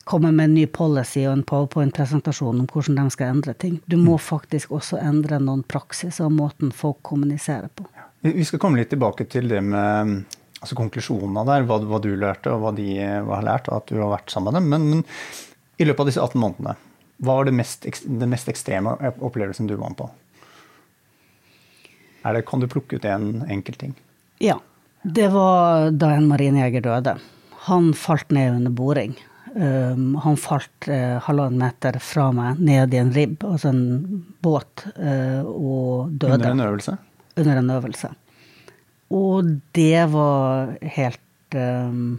komme 0.08 0.30
med 0.32 0.48
en 0.48 0.54
ny 0.56 0.64
policy 0.72 1.26
og 1.26 1.34
en 1.34 1.44
powerpoint-presentasjon 1.44 2.62
om 2.62 2.68
hvordan 2.72 2.96
de 2.96 3.12
skal 3.12 3.34
endre 3.34 3.54
ting. 3.60 3.76
Du 3.84 3.98
må 4.00 4.16
faktisk 4.22 4.72
også 4.72 5.00
endre 5.02 5.40
noen 5.42 5.62
praksis 5.68 6.20
og 6.24 6.32
måten 6.38 6.72
folk 6.72 7.02
kommuniserer 7.04 7.68
på. 7.68 7.84
Vi 8.24 8.46
skal 8.48 8.62
komme 8.62 8.80
litt 8.80 8.90
tilbake 8.90 9.28
til 9.30 9.50
det 9.52 9.60
med 9.62 10.24
altså 10.58 10.78
konklusjonene 10.78 11.44
der, 11.46 11.66
hva, 11.68 11.78
hva, 11.86 12.00
du 12.02 12.10
lærte 12.18 12.54
og 12.54 12.64
hva 12.64 12.72
de 12.74 12.88
har 12.98 13.44
lært, 13.46 13.68
og 13.68 13.82
at 13.82 13.92
du 13.92 14.00
har 14.00 14.10
vært 14.16 14.32
sammen 14.32 14.56
med 14.56 14.58
dem. 14.58 14.70
Men, 14.72 14.88
men 14.90 15.78
i 15.78 15.86
løpet 15.86 16.02
av 16.02 16.10
disse 16.10 16.24
18 16.24 16.42
månedene, 16.42 16.74
hva 17.22 17.36
var 17.38 17.46
det 17.46 17.54
mest, 17.58 17.86
mest 18.08 18.50
ekstreme 18.50 18.96
opplevelsen 19.26 19.68
du 19.68 19.76
var 19.76 19.92
med 19.92 20.00
på? 20.00 20.08
Det, 22.28 22.42
kan 22.48 22.60
du 22.60 22.68
plukke 22.70 22.98
ut 22.98 23.06
en 23.08 23.44
enkelt 23.48 23.78
ting? 23.80 23.94
Ja. 24.42 24.58
Det 25.14 25.28
var 25.32 25.90
da 25.96 26.12
en 26.16 26.28
marinejeger 26.28 26.84
døde. 26.84 27.16
Han 27.68 27.90
falt 27.96 28.30
ned 28.34 28.58
under 28.58 28.74
boring. 28.74 29.16
Um, 29.54 30.14
han 30.22 30.36
falt 30.36 30.88
uh, 30.90 31.16
halvannen 31.24 31.58
meter 31.62 31.96
fra 32.04 32.28
meg 32.36 32.60
ned 32.60 32.92
i 32.94 33.00
en 33.00 33.12
ribb, 33.14 33.42
altså 33.48 33.72
en 33.72 33.82
båt, 34.44 34.84
uh, 34.98 35.42
og 35.48 36.12
døde. 36.12 36.36
Under 36.36 36.52
en 36.52 36.64
øvelse? 36.66 36.96
Under 37.38 37.60
en 37.62 37.70
øvelse. 37.78 38.10
Og 39.14 39.52
det 39.74 40.04
var 40.12 40.74
helt 40.96 41.56
um, 41.56 42.18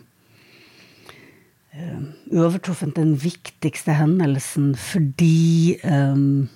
Uovertruffent 2.34 2.98
den 2.98 3.14
viktigste 3.22 3.94
hendelsen 3.96 4.74
fordi 4.76 5.78
um, 5.86 6.50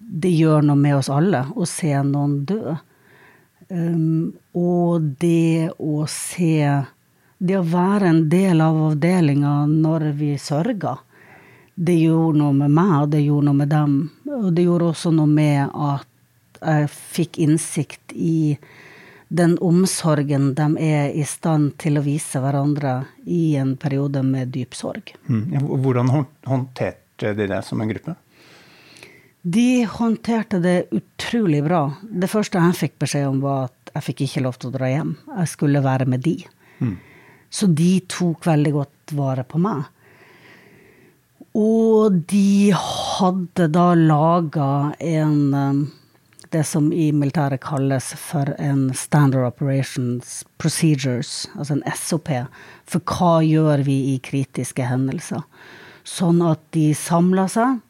det 0.00 0.32
gjør 0.34 0.64
noe 0.66 0.80
med 0.80 0.96
oss 0.98 1.10
alle 1.12 1.44
å 1.54 1.68
se 1.68 1.92
noen 2.08 2.40
dø. 2.48 2.74
Um, 3.68 4.34
og 4.54 5.14
det 5.20 5.70
å 5.78 6.04
se 6.10 6.58
det 7.44 7.56
å 7.58 7.66
være 7.66 8.08
en 8.08 8.22
del 8.32 8.62
av 8.64 8.78
avdelinga 8.90 9.64
når 9.68 10.08
vi 10.16 10.30
sørga, 10.40 10.96
det 11.74 11.96
gjorde 11.98 12.38
noe 12.38 12.54
med 12.56 12.72
meg, 12.72 12.94
og 13.02 13.12
det 13.12 13.24
gjorde 13.24 13.48
noe 13.48 13.58
med 13.58 13.72
dem. 13.72 13.94
Og 14.30 14.50
det 14.54 14.66
gjorde 14.66 14.90
også 14.92 15.12
noe 15.14 15.30
med 15.30 15.74
at 15.74 16.10
jeg 16.64 16.90
fikk 16.94 17.40
innsikt 17.44 18.14
i 18.14 18.56
den 19.34 19.56
omsorgen 19.58 20.52
de 20.54 20.66
er 20.80 21.10
i 21.10 21.24
stand 21.26 21.74
til 21.82 21.98
å 21.98 22.04
vise 22.04 22.40
hverandre 22.40 23.00
i 23.26 23.56
en 23.58 23.74
periode 23.80 24.22
med 24.22 24.52
dyp 24.54 24.76
sorg. 24.78 25.14
Mm. 25.26 25.66
Hvordan 25.82 26.12
håndterte 26.46 27.34
de 27.34 27.48
det 27.50 27.60
som 27.66 27.82
en 27.82 27.90
gruppe? 27.90 28.14
De 29.44 29.84
håndterte 29.84 30.58
det 30.64 30.86
utrolig 30.96 31.60
bra. 31.66 31.82
Det 32.00 32.30
første 32.32 32.60
jeg 32.60 32.78
fikk 32.78 32.94
beskjed 33.04 33.26
om, 33.28 33.42
var 33.44 33.66
at 33.68 33.90
jeg 33.92 34.06
fikk 34.06 34.22
ikke 34.24 34.44
lov 34.46 34.56
til 34.56 34.70
å 34.70 34.76
dra 34.78 34.88
hjem. 34.88 35.10
Jeg 35.28 35.50
skulle 35.52 35.82
være 35.84 36.06
med 36.08 36.24
de. 36.24 36.38
Mm. 36.80 36.94
Så 37.52 37.68
de 37.68 37.90
tok 38.08 38.48
veldig 38.48 38.72
godt 38.72 39.12
vare 39.18 39.44
på 39.44 39.60
meg. 39.60 39.84
Og 41.60 42.16
de 42.32 42.72
hadde 42.74 43.68
da 43.70 43.90
laga 43.94 44.70
en 44.98 45.36
um, 45.52 45.84
det 46.54 46.64
som 46.66 46.88
i 46.94 47.10
militæret 47.12 47.62
kalles 47.64 48.12
for 48.18 48.48
en 48.62 48.88
Standard 48.94 49.46
Operations 49.46 50.42
Procedures, 50.62 51.48
altså 51.58 51.76
en 51.76 51.86
SOP, 51.98 52.30
for 52.86 53.02
hva 53.12 53.40
gjør 53.44 53.82
vi 53.86 53.96
i 54.14 54.20
kritiske 54.22 54.86
hendelser. 54.86 55.42
Sånn 56.06 56.40
at 56.46 56.62
de 56.76 56.92
samla 56.96 57.48
seg. 57.50 57.80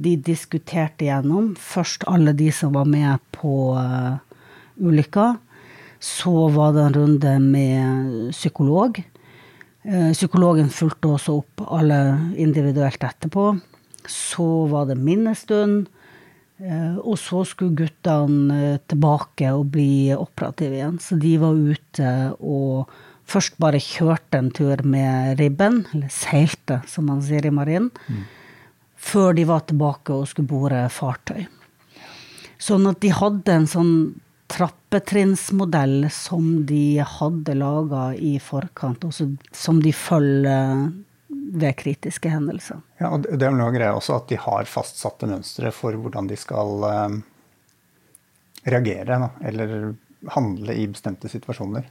De 0.00 0.16
diskuterte 0.16 1.06
gjennom 1.06 1.52
først 1.60 2.06
alle 2.08 2.32
de 2.36 2.48
som 2.54 2.72
var 2.76 2.88
med 2.88 3.20
på 3.36 3.74
uh, 3.76 4.16
ulykka. 4.80 5.34
Så 6.00 6.48
var 6.54 6.72
det 6.72 6.86
en 6.86 6.96
runde 6.96 7.32
med 7.44 8.30
psykolog. 8.32 9.02
Eh, 9.82 10.12
psykologen 10.12 10.68
fulgte 10.72 11.14
også 11.14 11.38
opp 11.40 11.62
alle 11.72 11.98
individuelt 12.40 13.04
etterpå. 13.04 13.52
Så 14.08 14.48
var 14.72 14.88
det 14.88 14.96
minnestund. 15.00 15.88
Eh, 16.60 16.96
og 16.98 17.16
så 17.20 17.44
skulle 17.48 17.76
guttene 17.78 18.58
eh, 18.74 18.80
tilbake 18.90 19.52
og 19.56 19.70
bli 19.72 20.12
operative 20.12 20.76
igjen. 20.76 20.98
Så 21.00 21.16
de 21.20 21.36
var 21.40 21.56
ute 21.56 22.10
og 22.36 22.90
først 23.30 23.56
bare 23.62 23.80
kjørte 23.80 24.40
en 24.40 24.50
tur 24.52 24.82
med 24.84 25.40
ribben, 25.40 25.84
eller 25.94 26.12
seilte, 26.12 26.80
som 26.90 27.08
man 27.08 27.22
sier 27.24 27.46
i 27.46 27.54
marinen, 27.54 27.88
mm. 28.10 28.24
Før 29.00 29.34
de 29.36 29.46
var 29.48 29.64
tilbake 29.68 30.14
og 30.14 30.28
skulle 30.28 30.50
bore 30.50 30.84
fartøy. 30.92 31.46
Sånn 32.60 32.88
at 32.90 33.00
de 33.00 33.12
hadde 33.16 33.54
en 33.56 33.68
sånn 33.70 33.94
trappetrinnsmodell 34.50 36.10
som 36.12 36.66
de 36.66 37.00
hadde 37.06 37.54
laga 37.56 38.10
i 38.14 38.34
forkant, 38.42 39.06
og 39.06 39.14
som 39.56 39.78
de 39.80 39.92
følger 39.94 40.90
ved 41.30 41.76
kritiske 41.78 42.30
hendelser. 42.30 42.80
Ja, 43.00 43.12
og 43.14 43.24
Det 43.24 43.46
er 43.46 43.54
noe 43.54 43.72
greia 43.74 43.94
også 43.96 44.18
at 44.18 44.28
de 44.30 44.38
har 44.42 44.68
fastsatte 44.68 45.28
mønstre 45.30 45.70
for 45.74 45.96
hvordan 45.96 46.28
de 46.30 46.38
skal 46.38 46.84
uh, 46.84 47.16
reagere 48.66 49.20
eller 49.46 49.94
handle 50.34 50.76
i 50.76 50.88
bestemte 50.90 51.30
situasjoner. 51.32 51.86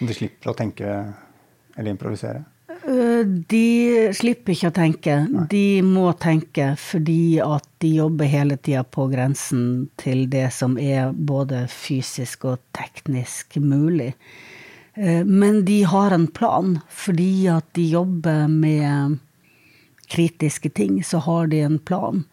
De 0.00 0.16
slipper 0.16 0.50
å 0.50 0.56
tenke 0.56 0.88
eller 1.76 1.92
improvisere. 1.92 2.42
De 3.24 4.10
slipper 4.16 4.54
ikke 4.54 4.70
å 4.70 4.76
tenke. 4.76 5.16
De 5.50 5.80
må 5.86 6.10
tenke 6.20 6.72
fordi 6.80 7.40
at 7.44 7.66
de 7.82 7.94
jobber 8.00 8.30
hele 8.30 8.58
tida 8.60 8.84
på 8.84 9.08
grensen 9.12 9.88
til 10.00 10.26
det 10.32 10.48
som 10.56 10.78
er 10.80 11.12
både 11.14 11.64
fysisk 11.72 12.46
og 12.50 12.62
teknisk 12.76 13.58
mulig. 13.62 14.12
Eh, 14.94 15.24
men 15.24 15.64
de 15.64 15.82
har 15.88 16.14
en 16.16 16.28
plan. 16.28 16.78
Fordi 16.88 17.48
at 17.52 17.66
de 17.78 17.88
jobber 17.94 18.46
med 18.48 19.18
kritiske 20.10 20.70
ting, 20.74 21.04
så 21.04 21.22
har 21.26 21.46
de 21.46 21.60
en 21.64 21.78
plan. 21.78 22.24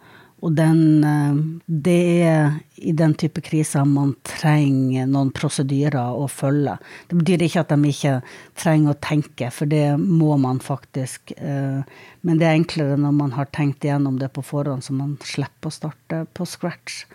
Og 0.46 0.54
den, 0.54 1.04
eh, 1.04 1.38
det 1.66 2.02
er 2.22 2.60
i 2.78 2.92
den 2.94 3.16
type 3.18 3.42
kriser 3.42 3.86
man 3.90 4.14
trenger 4.28 5.08
noen 5.10 5.32
prosedyrer 5.34 6.14
å 6.14 6.28
følge. 6.30 6.76
Det 7.10 7.18
betyr 7.18 7.46
ikke 7.48 7.64
at 7.64 7.74
de 7.74 7.90
ikke 7.90 8.14
trenger 8.56 8.94
å 8.94 9.00
tenke, 9.02 9.50
for 9.52 9.66
det 9.66 9.98
må 9.98 10.38
man 10.38 10.60
faktisk. 10.60 11.34
Eh, 11.38 11.82
men 12.22 12.38
det 12.38 12.46
er 12.46 12.60
enklere 12.60 13.00
når 13.02 13.18
man 13.18 13.32
har 13.32 13.50
tenkt 13.50 13.82
igjennom 13.88 14.20
det 14.20 14.30
på 14.34 14.46
forhånd, 14.46 14.86
så 14.86 14.94
man 14.94 15.18
slipper 15.26 15.72
å 15.72 15.74
starte 15.74 16.28
på 16.34 16.46
scratch. 16.46 17.06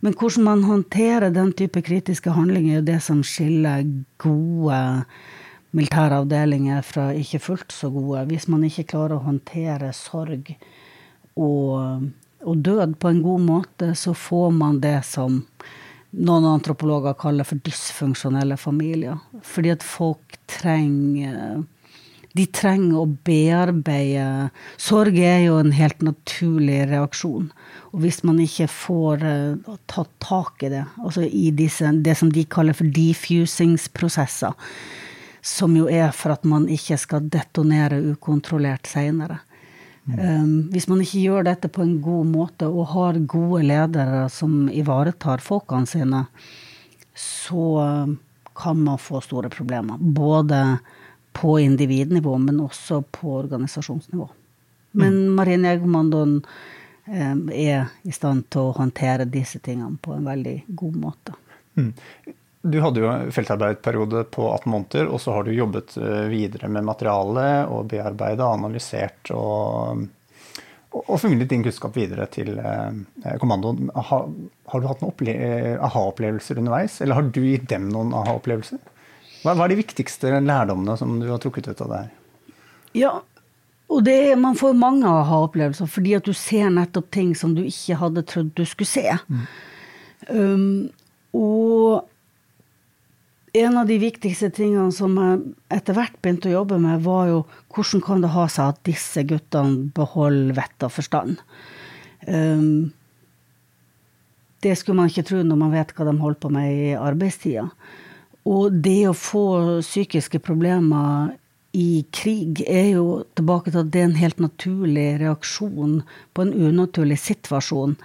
Men 0.00 0.14
hvordan 0.14 0.44
man 0.44 0.64
håndterer 0.64 1.30
den 1.30 1.52
type 1.52 1.82
kritiske 1.84 2.32
handlinger, 2.32 2.78
er 2.78 2.88
det 2.88 3.02
som 3.02 3.20
skiller 3.22 3.84
gode 4.18 4.80
militære 5.76 6.22
avdelinger 6.24 6.82
fra 6.84 7.12
ikke 7.16 7.40
fullt 7.40 7.72
så 7.72 7.92
gode. 7.92 8.24
Hvis 8.32 8.48
man 8.48 8.64
ikke 8.64 8.88
klarer 8.96 9.18
å 9.18 9.26
håndtere 9.28 9.92
sorg 9.96 10.54
og 11.36 12.08
og 12.42 12.62
død 12.66 12.96
på 13.00 13.12
en 13.12 13.22
god 13.22 13.46
måte, 13.46 13.92
så 13.98 14.14
får 14.14 14.50
man 14.56 14.80
det 14.82 14.98
som 15.08 15.42
noen 16.12 16.44
antropologer 16.44 17.16
kaller 17.16 17.46
for 17.48 17.60
dysfunksjonelle 17.64 18.58
familier. 18.60 19.20
Fordi 19.42 19.72
at 19.72 19.86
folk 19.86 20.40
trenger 20.50 21.62
De 22.32 22.46
trenger 22.48 22.96
å 22.96 23.08
bearbeide 23.28 24.46
Sorg 24.80 25.18
er 25.20 25.42
jo 25.44 25.58
en 25.60 25.74
helt 25.76 26.00
naturlig 26.00 26.78
reaksjon. 26.88 27.50
Og 27.92 27.98
hvis 28.00 28.22
man 28.24 28.38
ikke 28.40 28.70
får 28.72 29.24
uh, 29.26 29.74
tatt 29.84 30.08
tak 30.24 30.64
i 30.64 30.70
det, 30.72 30.86
altså 31.04 31.26
i 31.28 31.50
disse, 31.52 31.92
det 32.00 32.16
som 32.16 32.32
de 32.32 32.46
kaller 32.48 32.72
for 32.72 32.88
defusingsprosesser, 32.88 34.56
som 35.44 35.76
jo 35.76 35.90
er 35.92 36.08
for 36.16 36.32
at 36.32 36.48
man 36.48 36.70
ikke 36.72 36.96
skal 37.02 37.28
detonere 37.28 38.00
ukontrollert 38.14 38.88
seinere. 38.88 39.42
Um, 40.02 40.66
hvis 40.72 40.88
man 40.90 40.98
ikke 41.04 41.20
gjør 41.22 41.44
dette 41.46 41.68
på 41.70 41.84
en 41.84 41.94
god 42.02 42.26
måte 42.26 42.66
og 42.66 42.90
har 42.90 43.20
gode 43.30 43.62
ledere 43.68 44.24
som 44.34 44.66
ivaretar 44.72 45.44
folkene 45.44 45.86
sine, 45.86 46.24
så 47.14 47.66
um, 47.78 48.16
kan 48.58 48.80
man 48.82 48.98
få 48.98 49.20
store 49.22 49.50
problemer. 49.52 50.00
Både 50.00 50.78
på 51.32 51.58
individnivå, 51.62 52.34
men 52.38 52.60
også 52.60 53.02
på 53.14 53.36
organisasjonsnivå. 53.44 54.28
Men 54.98 55.14
mm. 55.22 55.34
Marinejegerkommandoen 55.38 56.34
um, 57.06 57.46
er 57.54 57.94
i 58.02 58.12
stand 58.12 58.48
til 58.50 58.66
å 58.66 58.76
håndtere 58.76 59.28
disse 59.30 59.62
tingene 59.62 60.02
på 60.02 60.16
en 60.16 60.26
veldig 60.26 60.56
god 60.82 60.98
måte. 61.06 61.38
Mm. 61.78 61.94
Du 62.62 62.78
hadde 62.80 63.02
jo 63.02 63.12
feltarbeidsperiode 63.34 64.24
på 64.30 64.44
18 64.52 64.70
måneder, 64.70 65.08
og 65.10 65.20
så 65.20 65.34
har 65.34 65.46
du 65.46 65.54
jobbet 65.54 65.96
eh, 65.98 66.26
videre 66.30 66.68
med 66.70 66.86
materialet 66.86 67.72
og 67.74 67.88
bearbeida, 67.90 68.46
analysert 68.54 69.32
og, 69.34 70.04
og 70.94 71.16
funnet 71.18 71.50
din 71.50 71.64
kunnskap 71.66 71.98
videre 71.98 72.28
til 72.30 72.54
eh, 72.62 73.34
kommandoen. 73.42 73.90
Har, 73.96 74.28
har, 74.70 74.78
du 74.78 74.86
hatt 74.86 75.02
noen 75.02 75.32
eh, 75.34 75.74
aha-opplevelser 75.74 76.62
underveis, 76.62 77.00
eller 77.02 77.18
har 77.18 77.32
du 77.34 77.40
gitt 77.42 77.66
dem 77.72 77.90
noen 77.90 78.14
aha-opplevelser? 78.20 78.78
Hva, 79.42 79.56
hva, 79.56 79.66
er 79.66 79.74
de 79.74 79.80
viktigste 79.82 80.30
lærdommene 80.38 80.94
som 81.00 81.18
du 81.18 81.26
har 81.32 81.42
trukket 81.42 81.72
ut 81.72 81.82
av 81.82 81.90
det 81.90 82.00
her? 82.04 82.14
Ja, 82.94 83.12
og 83.90 84.06
det, 84.06 84.36
man 84.38 84.54
får 84.54 84.78
mange 84.78 85.10
aha-opplevelser 85.10 85.90
fordi 85.90 86.14
at 86.14 86.30
du 86.30 86.32
ser 86.36 86.70
nettopp 86.70 87.10
ting 87.10 87.34
som 87.34 87.58
du 87.58 87.64
ikke 87.66 87.98
hadde 88.06 88.22
trodd 88.30 88.54
du 88.54 88.62
skulle 88.68 88.92
se. 88.94 89.18
Mm. 89.26 89.44
Um, 90.30 90.66
og 91.34 92.06
en 93.52 93.76
av 93.76 93.86
de 93.86 93.98
viktigste 94.00 94.48
tingene 94.54 94.92
som 94.96 95.16
jeg 95.20 95.40
etter 95.76 95.96
hvert 95.96 96.16
begynte 96.24 96.48
å 96.48 96.56
jobbe 96.56 96.78
med, 96.80 97.02
var 97.04 97.28
jo 97.28 97.42
hvordan 97.74 98.04
kan 98.04 98.24
det 98.24 98.32
ha 98.32 98.46
seg 98.48 98.72
at 98.72 98.80
disse 98.88 99.24
guttene 99.28 99.90
beholder 99.96 100.56
vett 100.56 100.86
og 100.86 100.94
forstand. 100.94 101.42
Um, 102.24 102.92
det 104.62 104.76
skulle 104.78 105.02
man 105.02 105.10
ikke 105.10 105.26
tro 105.26 105.42
når 105.44 105.58
man 105.58 105.74
vet 105.74 105.92
hva 105.92 106.06
de 106.08 106.16
holder 106.22 106.40
på 106.40 106.52
med 106.54 106.72
i 106.72 106.90
arbeidstida. 106.96 107.68
Og 108.48 108.74
det 108.84 109.00
å 109.10 109.16
få 109.16 109.46
psykiske 109.82 110.40
problemer 110.42 111.34
i 111.76 112.04
krig 112.12 112.62
er 112.68 112.92
jo 112.96 113.06
tilbake 113.36 113.72
til 113.72 113.82
at 113.82 113.90
det 113.92 114.02
er 114.02 114.08
en 114.10 114.20
helt 114.20 114.40
naturlig 114.42 115.08
reaksjon 115.22 116.00
på 116.32 116.44
en 116.44 116.52
unaturlig 116.52 117.18
situasjon. 117.20 117.96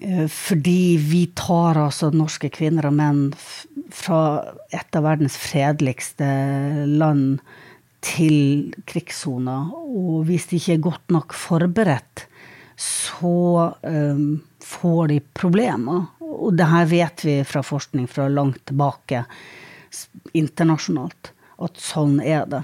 Eh, 0.00 0.26
fordi 0.28 0.96
vi 1.00 1.26
tar 1.34 1.78
altså 1.80 2.10
norske 2.12 2.50
kvinner 2.52 2.90
og 2.90 2.96
menn 2.98 3.22
fra 3.94 4.20
et 4.74 4.98
av 4.98 5.06
verdens 5.06 5.38
fredeligste 5.40 6.26
land 6.90 7.38
til 8.04 8.74
krigssoner. 8.88 9.70
Og 9.72 10.26
hvis 10.28 10.50
de 10.50 10.60
ikke 10.60 10.76
er 10.76 10.84
godt 10.84 11.14
nok 11.16 11.36
forberedt, 11.36 12.26
så 12.76 13.72
um, 13.80 14.42
får 14.60 15.06
de 15.14 15.20
problemer. 15.38 16.04
Og 16.20 16.52
det 16.58 16.68
her 16.68 16.90
vet 16.90 17.24
vi 17.24 17.38
fra 17.48 17.62
forskning 17.64 18.04
fra 18.10 18.28
langt 18.28 18.66
tilbake 18.68 19.24
internasjonalt, 20.36 21.32
at 21.64 21.80
sånn 21.80 22.18
er 22.20 22.44
det. 22.52 22.62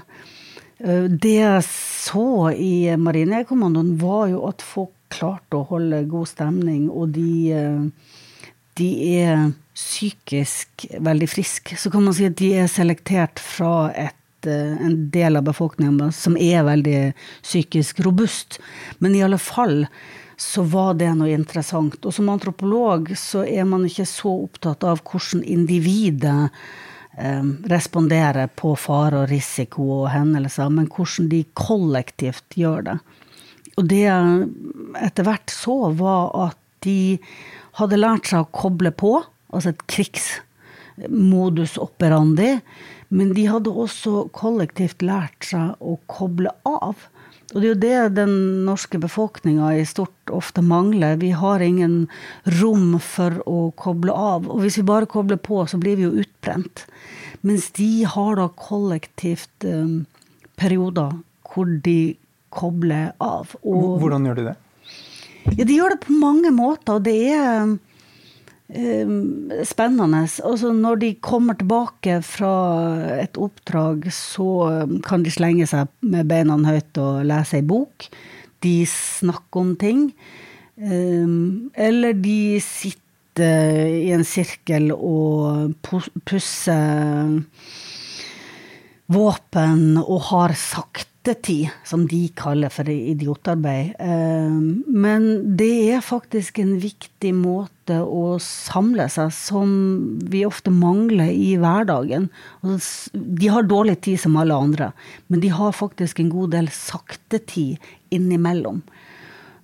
Eh, 0.83 1.07
det 1.09 1.37
jeg 1.39 1.65
så 1.65 2.51
i 2.53 2.93
Marinekommandoen, 2.99 3.95
var 3.97 4.27
jo 4.29 4.43
at 4.51 4.61
folk 4.61 4.93
klarte 5.13 5.59
å 5.59 5.67
holde 5.69 6.03
god 6.11 6.29
stemning, 6.31 6.87
og 6.89 7.13
de, 7.15 7.51
eh, 7.53 8.09
de 8.79 8.89
er 9.21 9.53
psykisk 9.73 10.87
veldig 11.01 11.29
friske. 11.29 11.77
Så 11.77 11.91
kan 11.91 12.03
man 12.05 12.13
si 12.13 12.27
at 12.29 12.37
de 12.37 12.53
er 12.57 12.67
selektert 12.71 13.41
fra 13.41 13.91
et, 13.95 14.47
eh, 14.47 14.77
en 14.77 15.09
del 15.09 15.37
av 15.37 15.43
befolkningen 15.43 16.11
som 16.13 16.37
er 16.37 16.63
veldig 16.63 17.13
psykisk 17.41 18.03
robust. 18.05 18.59
Men 18.99 19.15
i 19.15 19.23
alle 19.23 19.37
fall 19.37 19.87
så 20.37 20.63
var 20.63 20.93
det 20.93 21.11
noe 21.15 21.33
interessant. 21.33 22.05
Og 22.05 22.13
som 22.13 22.29
antropolog 22.29 23.13
så 23.17 23.45
er 23.47 23.65
man 23.65 23.85
ikke 23.85 24.05
så 24.05 24.33
opptatt 24.43 24.83
av 24.83 25.01
hvordan 25.05 25.43
individet 25.43 26.49
eh, 27.17 27.43
responderer 27.69 28.49
på 28.55 28.75
fare 28.75 29.23
og 29.23 29.29
risiko 29.29 30.03
og 30.03 30.09
hendelser, 30.13 30.69
men 30.69 30.87
hvordan 30.87 31.29
de 31.29 31.43
kollektivt 31.53 32.57
gjør 32.59 32.89
det. 32.89 32.97
Og 33.79 33.87
det 33.89 34.03
jeg 34.05 34.47
etter 35.01 35.27
hvert 35.27 35.53
så, 35.53 35.77
var 35.97 36.33
at 36.49 36.59
de 36.85 37.17
hadde 37.79 38.01
lært 38.01 38.29
seg 38.29 38.43
å 38.43 38.51
koble 38.53 38.91
på, 38.93 39.15
altså 39.53 39.73
et 39.73 39.85
krigsmodus 39.89 41.77
operandi. 41.81 42.57
Men 43.13 43.33
de 43.37 43.47
hadde 43.49 43.73
også 43.73 44.27
kollektivt 44.33 45.03
lært 45.05 45.49
seg 45.49 45.77
å 45.81 45.97
koble 46.09 46.53
av. 46.67 47.07
Og 47.53 47.61
det 47.61 47.67
er 47.67 47.73
jo 47.73 47.81
det 47.81 48.15
den 48.17 48.35
norske 48.65 48.97
befolkninga 49.01 49.75
i 49.77 49.83
stort 49.85 50.31
ofte 50.33 50.63
mangler. 50.65 51.19
Vi 51.21 51.29
har 51.37 51.61
ingen 51.61 52.07
rom 52.59 52.95
for 53.03 53.37
å 53.49 53.67
koble 53.77 54.13
av. 54.13 54.47
Og 54.49 54.63
hvis 54.63 54.79
vi 54.79 54.87
bare 54.89 55.09
kobler 55.09 55.37
på, 55.37 55.61
så 55.69 55.77
blir 55.81 55.99
vi 55.99 56.07
jo 56.07 56.23
utbrent. 56.23 56.87
Mens 57.45 57.69
de 57.77 58.07
har 58.09 58.39
da 58.39 58.47
kollektivt 58.57 59.67
um, 59.67 60.05
perioder 60.57 61.13
hvor 61.53 61.69
de 61.85 62.15
kobler 62.53 63.11
av. 63.23 63.55
Og, 63.63 63.97
Hvordan 64.01 64.27
gjør 64.29 64.39
de 64.39 64.45
det? 64.51 64.59
Ja, 65.57 65.65
De 65.65 65.75
gjør 65.75 65.95
det 65.95 66.03
på 66.05 66.15
mange 66.17 66.51
måter. 66.55 66.97
og 66.97 67.03
Det 67.03 67.17
er 67.33 67.65
um, 67.65 69.51
spennende. 69.67 70.23
Altså, 70.43 70.71
når 70.73 71.01
de 71.03 71.11
kommer 71.21 71.57
tilbake 71.59 72.21
fra 72.25 72.53
et 73.19 73.37
oppdrag, 73.37 74.07
så 74.13 74.47
kan 75.05 75.25
de 75.25 75.33
slenge 75.33 75.67
seg 75.69 75.91
med 76.01 76.29
beina 76.31 76.57
høyt 76.67 77.01
og 77.01 77.23
lese 77.29 77.59
ei 77.59 77.67
bok. 77.67 78.07
De 78.63 78.75
snakker 78.87 79.65
om 79.65 79.75
ting. 79.79 80.07
Um, 80.79 81.69
eller 81.75 82.15
de 82.17 82.59
sitter 82.63 83.13
i 83.89 84.11
en 84.13 84.23
sirkel 84.25 84.91
og 84.93 85.73
pusser 85.81 87.41
våpen 89.13 89.97
og 90.01 90.21
har 90.29 90.53
sagt 90.57 91.12
ventetid, 91.23 91.69
som 91.85 92.07
de 92.07 92.27
kaller 92.35 92.69
for 92.69 92.89
idiotarbeid. 92.89 93.95
Ehm, 93.99 94.83
men 94.87 95.55
det 95.57 95.93
er 95.93 96.01
faktisk 96.01 96.59
en 96.59 96.79
viktig 96.79 97.33
måte 97.33 98.01
å 98.01 98.39
samle 98.39 99.09
seg, 99.09 99.31
som 99.31 100.19
vi 100.29 100.45
ofte 100.45 100.71
mangler 100.71 101.31
i 101.31 101.57
hverdagen. 101.57 102.29
De 103.13 103.47
har 103.47 103.63
dårlig 103.63 104.01
tid 104.01 104.19
som 104.19 104.35
alle 104.37 104.53
andre, 104.53 104.91
men 105.27 105.39
de 105.39 105.49
har 105.49 105.71
faktisk 105.71 106.19
en 106.19 106.29
god 106.29 106.51
del 106.51 106.69
saktetid 106.69 107.77
innimellom. 108.11 108.81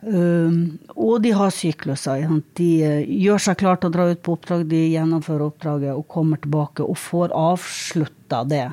Um, 0.01 0.79
og 0.95 1.21
de 1.23 1.31
har 1.35 1.51
sykluser. 1.51 2.23
De 2.55 2.69
uh, 2.87 3.03
gjør 3.03 3.37
seg 3.37 3.57
klar 3.59 3.75
til 3.75 3.89
å 3.89 3.91
dra 3.91 4.05
ut 4.07 4.21
på 4.23 4.37
oppdrag, 4.37 4.63
de 4.69 4.93
gjennomfører 4.93 5.43
oppdraget 5.43 5.91
og 5.91 6.07
kommer 6.07 6.39
tilbake 6.39 6.85
og 6.87 6.95
får 6.95 7.35
avslutta 7.35 8.45
det. 8.47 8.69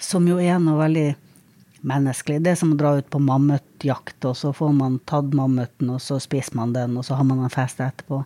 Som 0.00 0.24
jo 0.28 0.40
er 0.40 0.56
noe 0.58 0.80
veldig 0.80 1.10
menneskelig. 1.86 2.40
Det 2.44 2.52
er 2.52 2.58
som 2.60 2.74
å 2.74 2.78
dra 2.78 2.96
ut 2.98 3.08
på 3.12 3.20
mammutjakt, 3.22 4.18
og 4.28 4.36
så 4.38 4.52
får 4.56 4.72
man 4.76 4.98
tatt 5.08 5.34
mammuten, 5.36 5.90
og 5.94 6.02
så 6.02 6.18
spiser 6.22 6.58
man 6.58 6.74
den, 6.76 6.96
og 6.98 7.06
så 7.06 7.18
har 7.18 7.26
man 7.28 7.44
en 7.44 7.52
fest 7.52 7.82
etterpå. 7.82 8.22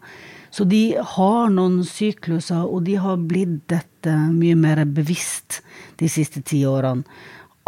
Så 0.51 0.67
de 0.69 0.83
har 1.15 1.53
noen 1.55 1.81
sykluser, 1.87 2.65
og 2.65 2.87
de 2.89 2.97
har 3.01 3.21
blitt 3.31 3.61
dette 3.71 4.17
mye 4.33 4.57
mer 4.59 4.83
bevisst 4.89 5.61
de 6.01 6.09
siste 6.11 6.43
ti 6.47 6.65
årene. 6.69 7.05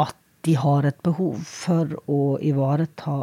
At 0.01 0.17
de 0.47 0.57
har 0.59 0.89
et 0.89 0.99
behov 1.05 1.45
for 1.47 1.93
å 2.11 2.23
ivareta 2.43 3.19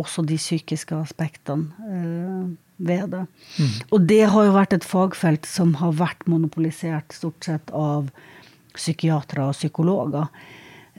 også 0.00 0.24
de 0.26 0.38
psykiske 0.40 0.96
aspektene 0.96 1.88
eh, 1.88 2.44
ved 2.82 3.12
det. 3.12 3.26
Mm. 3.58 3.74
Og 3.92 4.06
det 4.10 4.22
har 4.32 4.48
jo 4.48 4.56
vært 4.56 4.76
et 4.76 4.86
fagfelt 4.88 5.46
som 5.48 5.76
har 5.80 5.94
vært 6.00 6.26
monopolisert 6.30 7.14
stort 7.14 7.46
sett 7.46 7.70
av 7.76 8.10
psykiatere 8.74 9.50
og 9.50 9.56
psykologer. 9.56 10.28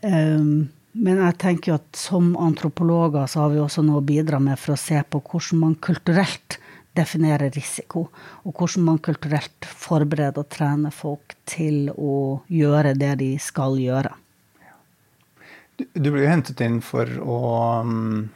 Um, 0.03 0.69
men 0.93 1.21
jeg 1.23 1.37
tenker 1.41 1.71
jo 1.71 1.77
at 1.79 1.97
som 1.97 2.33
antropologer 2.37 3.25
så 3.29 3.45
har 3.45 3.53
vi 3.53 3.61
også 3.63 3.81
noe 3.85 4.01
å 4.01 4.05
bidra 4.05 4.37
med 4.43 4.59
for 4.61 4.75
å 4.75 4.79
se 4.79 4.99
på 5.01 5.21
hvordan 5.23 5.61
man 5.63 5.77
kulturelt 5.81 6.59
definerer 6.93 7.49
risiko, 7.55 8.05
og 8.45 8.59
hvordan 8.59 8.85
man 8.85 8.99
kulturelt 9.01 9.65
forbereder 9.65 10.43
og 10.43 10.51
trener 10.53 10.93
folk 10.93 11.33
til 11.49 11.87
å 11.89 12.43
gjøre 12.53 12.93
det 12.99 13.15
de 13.23 13.31
skal 13.41 13.79
gjøre. 13.81 14.13
Du, 15.73 16.11
ble 16.11 16.21
jo 16.21 16.29
hentet 16.29 16.61
inn 16.61 16.77
for 16.85 17.09
å, 17.17 17.39
um, 17.81 18.27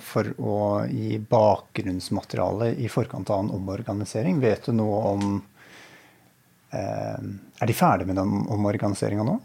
for 0.00 0.32
å 0.40 0.56
gi 0.88 1.18
bakgrunnsmateriale 1.20 2.72
i 2.80 2.88
forkant 2.88 3.28
av 3.28 3.44
en 3.44 3.52
omorganisering. 3.58 4.40
Vet 4.40 4.70
du 4.70 4.78
noe 4.80 5.02
om 5.12 5.26
uh, 6.72 7.20
Er 7.60 7.68
de 7.68 7.76
ferdige 7.76 8.08
med 8.08 8.16
den 8.22 8.48
omorganiseringa 8.56 9.28
nå? 9.28 9.36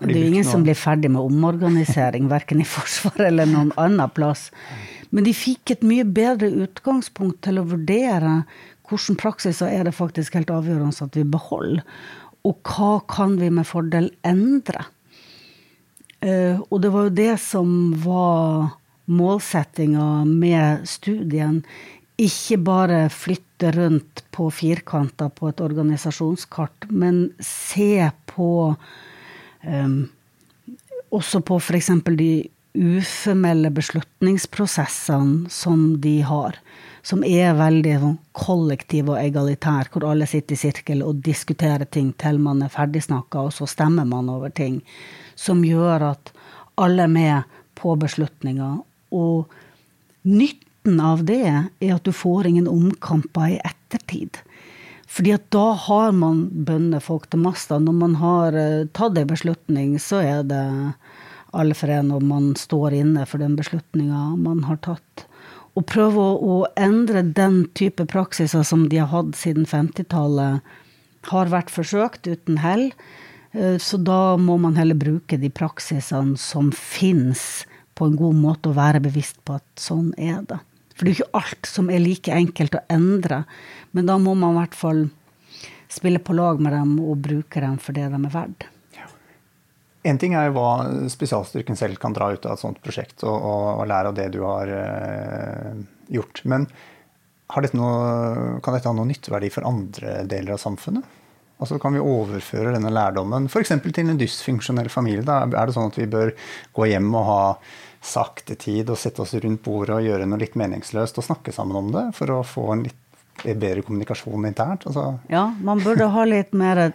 Det 0.00 0.10
er 0.10 0.18
jo 0.18 0.32
ingen 0.32 0.46
som 0.46 0.64
blir 0.66 0.76
ferdig 0.78 1.10
med 1.14 1.22
omorganisering, 1.22 2.26
verken 2.32 2.60
i 2.60 2.66
Forsvaret 2.68 3.28
eller 3.28 3.48
noen 3.48 3.72
annen 3.80 4.10
plass. 4.14 4.48
Men 5.14 5.26
de 5.26 5.34
fikk 5.36 5.70
et 5.76 5.84
mye 5.86 6.04
bedre 6.04 6.50
utgangspunkt 6.66 7.44
til 7.46 7.60
å 7.60 7.68
vurdere 7.70 8.42
hvilke 8.84 9.16
praksiser 9.20 9.70
er 9.70 9.86
det 9.86 9.94
faktisk 9.96 10.34
helt 10.36 10.52
avgjørende 10.52 11.06
at 11.06 11.16
vi 11.16 11.24
beholder. 11.24 11.84
og 12.44 12.60
hva 12.60 13.00
kan 13.08 13.38
vi 13.40 13.48
med 13.48 13.64
fordel 13.64 14.10
endre? 14.20 14.84
Uh, 16.20 16.60
og 16.68 16.82
det 16.82 16.90
var 16.92 17.06
jo 17.06 17.14
det 17.16 17.34
som 17.40 17.68
var 18.04 18.74
målsettinga 19.08 20.24
med 20.28 20.84
studien. 20.88 21.62
Ikke 22.20 22.58
bare 22.60 23.08
flytte 23.08 23.72
rundt 23.72 24.24
på 24.32 24.50
firkanter 24.52 25.32
på 25.32 25.48
et 25.48 25.60
organisasjonskart, 25.64 26.90
men 26.90 27.30
se 27.40 28.10
på 28.28 28.50
um, 29.66 30.10
Også 31.14 31.40
på 31.46 31.60
f.eks. 31.60 31.90
de 32.18 32.48
uformelle 32.74 33.70
beslutningsprosessene 33.70 35.50
som 35.50 36.00
de 36.02 36.20
har. 36.26 36.58
Som 37.04 37.22
er 37.24 37.54
veldig 37.54 37.98
kollektive 38.00 38.16
kollektiv 38.32 39.12
og 39.12 39.20
egalitær, 39.20 39.90
hvor 39.92 40.08
alle 40.08 40.26
sitter 40.26 40.56
i 40.56 40.62
sirkel 40.62 41.04
og 41.04 41.20
diskuterer 41.22 41.84
ting 41.84 42.12
til 42.18 42.40
man 42.42 42.64
er 42.64 42.72
ferdigsnakka, 42.72 43.44
og 43.46 43.52
så 43.54 43.68
stemmer 43.70 44.08
man 44.08 44.30
over 44.32 44.50
ting 44.50 44.80
som 45.36 45.62
gjør 45.66 46.08
at 46.14 46.32
alle 46.80 47.04
er 47.04 47.12
med 47.12 47.58
på 47.78 47.94
beslutninger. 48.00 48.80
Og 49.14 49.52
nytten 50.24 50.98
av 51.00 51.22
det 51.28 51.44
er 51.46 51.94
at 51.94 52.04
du 52.04 52.12
får 52.12 52.50
ingen 52.50 52.70
omkamper 52.70 53.54
i 53.54 53.60
ettertid. 53.62 54.40
Fordi 55.10 55.34
at 55.36 55.50
da 55.54 55.72
har 55.78 56.14
man 56.16 56.46
bundet 56.66 57.04
folk 57.04 57.28
til 57.30 57.42
masta. 57.44 57.78
Når 57.78 57.96
man 57.98 58.16
har 58.20 58.56
eh, 58.58 58.86
tatt 58.96 59.18
en 59.18 59.30
beslutning, 59.30 59.98
så 60.02 60.22
er 60.24 60.42
det 60.48 60.64
alle 61.54 61.76
for 61.78 61.92
en, 61.92 62.10
og 62.14 62.24
man 62.26 62.52
står 62.58 62.96
inne 62.98 63.26
for 63.30 63.42
den 63.42 63.54
beslutninga 63.58 64.32
man 64.40 64.64
har 64.68 64.80
tatt. 64.84 65.26
Å 65.74 65.82
prøve 65.82 66.22
å, 66.38 66.56
endre 66.78 67.24
den 67.34 67.64
type 67.74 68.06
praksiser 68.10 68.62
som 68.66 68.88
de 68.90 69.00
har 69.02 69.10
hatt 69.10 69.34
siden 69.38 69.66
50-tallet, 69.66 70.62
har 71.30 71.48
vært 71.48 71.72
forsøkt 71.72 72.28
uten 72.28 72.60
hell. 72.62 72.90
Eh, 73.52 73.78
så 73.78 73.98
da 74.00 74.36
må 74.40 74.58
man 74.60 74.78
heller 74.78 74.98
bruke 74.98 75.38
de 75.40 75.50
praksisene 75.50 76.38
som 76.40 76.72
fins, 76.74 77.64
på 77.94 78.08
en 78.10 78.16
god 78.18 78.34
måte, 78.34 78.70
og 78.72 78.78
være 78.80 79.04
bevisst 79.04 79.38
på 79.46 79.60
at 79.60 79.66
sånn 79.78 80.10
er 80.18 80.40
det. 80.50 80.58
For 80.94 81.04
det 81.04 81.10
er 81.10 81.18
jo 81.18 81.24
ikke 81.24 81.42
alt 81.42 81.68
som 81.68 81.90
er 81.90 82.02
like 82.02 82.34
enkelt 82.34 82.78
å 82.78 82.84
endre, 82.92 83.42
men 83.92 84.06
da 84.10 84.18
må 84.22 84.36
man 84.38 84.54
i 84.54 84.60
hvert 84.62 84.78
fall 84.78 85.02
spille 85.90 86.22
på 86.22 86.34
lag 86.34 86.62
med 86.62 86.74
dem 86.74 86.94
og 87.02 87.20
bruke 87.22 87.62
dem 87.62 87.76
for 87.82 87.96
det 87.96 88.06
de 88.10 88.20
er 88.20 88.32
verdt. 88.34 88.68
En 90.04 90.18
ting 90.20 90.34
er 90.36 90.50
jo 90.50 90.58
hva 90.58 90.70
spesialstyrken 91.08 91.78
selv 91.80 91.96
kan 92.00 92.12
dra 92.12 92.28
ut 92.34 92.44
av 92.44 92.58
et 92.58 92.60
sånt 92.60 92.80
prosjekt, 92.84 93.22
og, 93.24 93.34
og, 93.34 93.68
og 93.80 93.86
lære 93.88 94.10
av 94.10 94.18
det 94.18 94.26
du 94.34 94.42
har 94.44 94.68
uh, 94.68 95.70
gjort. 96.12 96.42
Men 96.50 96.66
dette 97.54 97.78
noe, 97.78 98.58
kan 98.64 98.76
dette 98.76 98.90
ha 98.90 98.96
noe 98.96 99.08
nytteverdi 99.08 99.48
for 99.54 99.68
andre 99.68 100.18
deler 100.28 100.58
av 100.58 100.60
samfunnet? 100.60 101.08
Altså 101.62 101.78
Kan 101.80 101.94
vi 101.94 102.02
overføre 102.02 102.74
denne 102.74 102.90
lærdommen 102.92 103.46
f.eks. 103.48 103.72
til 103.86 104.10
en 104.10 104.20
dysfunksjonell 104.20 104.90
familie? 104.92 105.24
Da 105.24 105.44
er 105.46 105.70
det 105.70 105.76
sånn 105.76 105.88
at 105.88 105.98
vi 106.00 106.10
bør 106.10 106.34
gå 106.76 106.88
hjem 106.90 107.08
og 107.14 107.28
ha 107.28 107.40
sakte 108.04 108.56
tid 108.60 108.90
og 108.92 108.98
sette 109.00 109.22
oss 109.24 109.34
rundt 109.40 109.62
bordet 109.64 109.96
og 109.96 110.04
gjøre 110.04 110.26
noe 110.28 110.42
litt 110.42 110.58
meningsløst 110.60 111.18
og 111.20 111.26
snakke 111.26 111.54
sammen 111.54 111.78
om 111.80 111.88
det 111.94 112.04
for 112.16 112.32
å 112.34 112.42
få 112.46 112.66
en 112.74 112.84
litt 112.86 113.00
bedre 113.42 113.82
kommunikasjon 113.82 114.46
internt? 114.46 114.86
Altså. 114.86 115.06
Ja, 115.32 115.48
man 115.64 115.80
burde 115.82 116.10
ha 116.12 116.26
litt 116.28 116.52
mer 116.56 116.92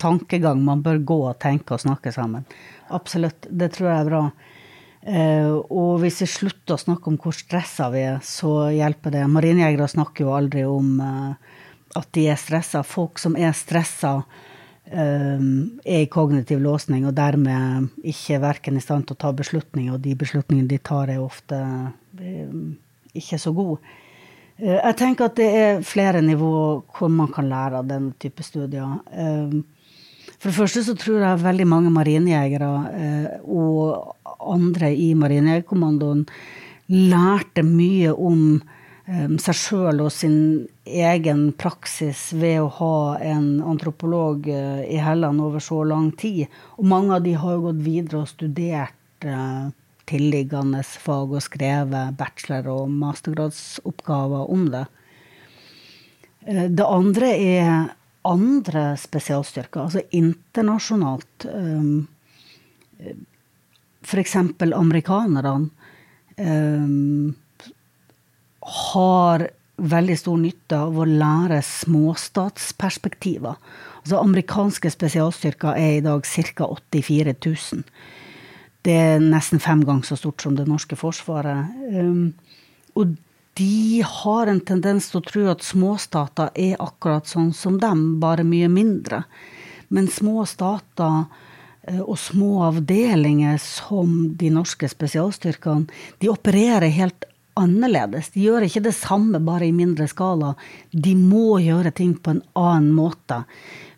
tankegang. 0.00 0.64
Man 0.64 0.82
bør 0.82 0.98
gå 1.04 1.18
og 1.28 1.38
tenke 1.42 1.76
og 1.76 1.84
snakke 1.84 2.12
sammen. 2.14 2.46
Absolutt. 2.88 3.46
Det 3.50 3.70
tror 3.76 3.90
jeg 3.90 3.98
er 4.00 4.10
bra. 4.10 4.24
Uh, 5.00 5.54
og 5.72 6.02
hvis 6.02 6.20
vi 6.24 6.28
slutter 6.28 6.76
å 6.76 6.80
snakke 6.80 7.08
om 7.08 7.16
hvor 7.20 7.36
stressa 7.36 7.88
vi 7.92 8.04
er, 8.04 8.18
så 8.24 8.68
hjelper 8.74 9.14
det. 9.14 9.24
Marinejegere 9.32 9.88
snakker 9.88 10.26
jo 10.26 10.34
aldri 10.36 10.64
om 10.68 10.98
uh, 11.00 11.60
at 11.96 12.10
de 12.16 12.26
er 12.32 12.40
stressa. 12.40 12.82
Folk 12.84 13.20
som 13.22 13.36
er 13.38 13.54
stressa, 13.56 14.18
er 14.90 16.02
i 16.02 16.10
kognitiv 16.10 16.58
låsning 16.62 17.06
og 17.06 17.14
dermed 17.14 17.90
ikke 18.02 18.40
verken 18.42 18.78
i 18.78 18.82
stand 18.82 19.06
til 19.06 19.14
å 19.14 19.22
ta 19.22 19.32
beslutninger, 19.36 19.94
og 19.94 20.02
de 20.02 20.16
beslutningene 20.18 20.70
de 20.70 20.78
tar, 20.82 21.12
er 21.12 21.22
ofte 21.22 21.58
um, 22.18 22.72
ikke 23.14 23.38
så 23.38 23.52
gode. 23.54 23.78
Uh, 24.58 24.78
jeg 24.80 24.96
tenker 24.98 25.28
at 25.28 25.36
det 25.38 25.50
er 25.60 25.84
flere 25.86 26.22
nivåer 26.24 26.82
hvor 26.96 27.12
man 27.12 27.30
kan 27.34 27.50
lære 27.50 27.82
av 27.82 27.90
den 27.90 28.10
type 28.22 28.42
studier. 28.46 28.98
Um, 29.14 29.62
for 30.40 30.50
det 30.50 30.56
første 30.56 30.82
så 30.86 30.96
tror 30.98 31.22
jeg 31.22 31.44
veldig 31.44 31.68
mange 31.68 31.94
marinejegere 31.94 32.72
uh, 32.90 33.30
og 33.46 34.16
andre 34.40 34.90
i 34.96 35.12
Marinejegerkommandoen 35.14 36.26
lærte 36.90 37.62
mye 37.62 38.10
om 38.16 38.60
seg 39.10 39.56
sjøl 39.58 40.04
og 40.04 40.12
sin 40.14 40.68
egen 40.86 41.48
praksis 41.58 42.28
ved 42.36 42.60
å 42.62 42.68
ha 42.76 43.18
en 43.24 43.58
antropolog 43.66 44.46
eh, 44.50 44.84
i 44.86 45.00
Helland 45.02 45.42
over 45.42 45.62
så 45.62 45.82
lang 45.88 46.10
tid. 46.18 46.46
Og 46.78 46.86
mange 46.92 47.16
av 47.16 47.24
de 47.24 47.34
har 47.34 47.56
jo 47.56 47.64
gått 47.68 47.82
videre 47.82 48.20
og 48.22 48.30
studert 48.30 49.26
uh, 49.26 49.72
tilliggende 50.10 50.84
fag 50.86 51.34
og 51.34 51.42
skrevet 51.42 52.14
bachelor- 52.18 52.70
og 52.70 52.94
mastergradsoppgaver 53.00 54.52
om 54.54 54.68
det. 54.76 54.84
Uh, 56.46 56.68
det 56.70 56.86
andre 56.86 57.32
er 57.34 57.74
andre 58.30 58.86
spesialstyrker, 59.00 59.88
altså 59.88 60.06
internasjonalt. 60.14 61.48
Um, 61.50 62.06
F.eks. 64.04 64.36
amerikanerne. 64.36 65.70
Har 68.60 69.48
veldig 69.80 70.16
stor 70.20 70.40
nytte 70.40 70.76
av 70.76 70.98
å 70.98 71.06
lære 71.08 71.60
småstatsperspektiver. 71.64 73.56
Altså, 74.02 74.20
amerikanske 74.20 74.92
spesialstyrker 74.92 75.78
er 75.78 75.98
i 75.98 76.04
dag 76.04 76.24
ca. 76.24 76.68
84 76.68 77.34
000. 77.36 77.84
Det 78.84 78.96
er 78.96 79.24
nesten 79.24 79.60
fem 79.60 79.82
ganger 79.84 80.08
så 80.08 80.16
stort 80.20 80.42
som 80.44 80.56
det 80.56 80.68
norske 80.68 80.96
forsvaret. 80.96 81.72
Um, 81.92 82.32
og 82.96 83.16
de 83.60 84.00
har 84.06 84.48
en 84.48 84.60
tendens 84.64 85.10
til 85.10 85.20
å 85.20 85.26
tro 85.26 85.46
at 85.52 85.64
småstater 85.66 86.52
er 86.56 86.80
akkurat 86.80 87.28
sånn 87.28 87.52
som 87.56 87.76
dem, 87.80 88.20
bare 88.22 88.46
mye 88.46 88.70
mindre. 88.72 89.24
Men 89.92 90.08
små 90.08 90.46
stater 90.48 91.24
eh, 91.82 92.00
og 92.00 92.16
små 92.20 92.62
avdelinger 92.68 93.58
som 93.60 94.30
de 94.38 94.52
norske 94.54 94.88
spesialstyrkene, 94.88 95.90
de 96.22 96.30
opererer 96.32 96.94
helt 96.94 97.26
annerledes. 97.58 98.30
De 98.34 98.44
gjør 98.46 98.66
ikke 98.66 98.82
det 98.84 98.94
samme, 98.96 99.40
bare 99.42 99.68
i 99.68 99.74
mindre 99.74 100.08
skala. 100.10 100.54
De 100.90 101.14
må 101.18 101.60
gjøre 101.62 101.92
ting 101.96 102.14
på 102.18 102.34
en 102.34 102.42
annen 102.58 102.92
måte 102.96 103.42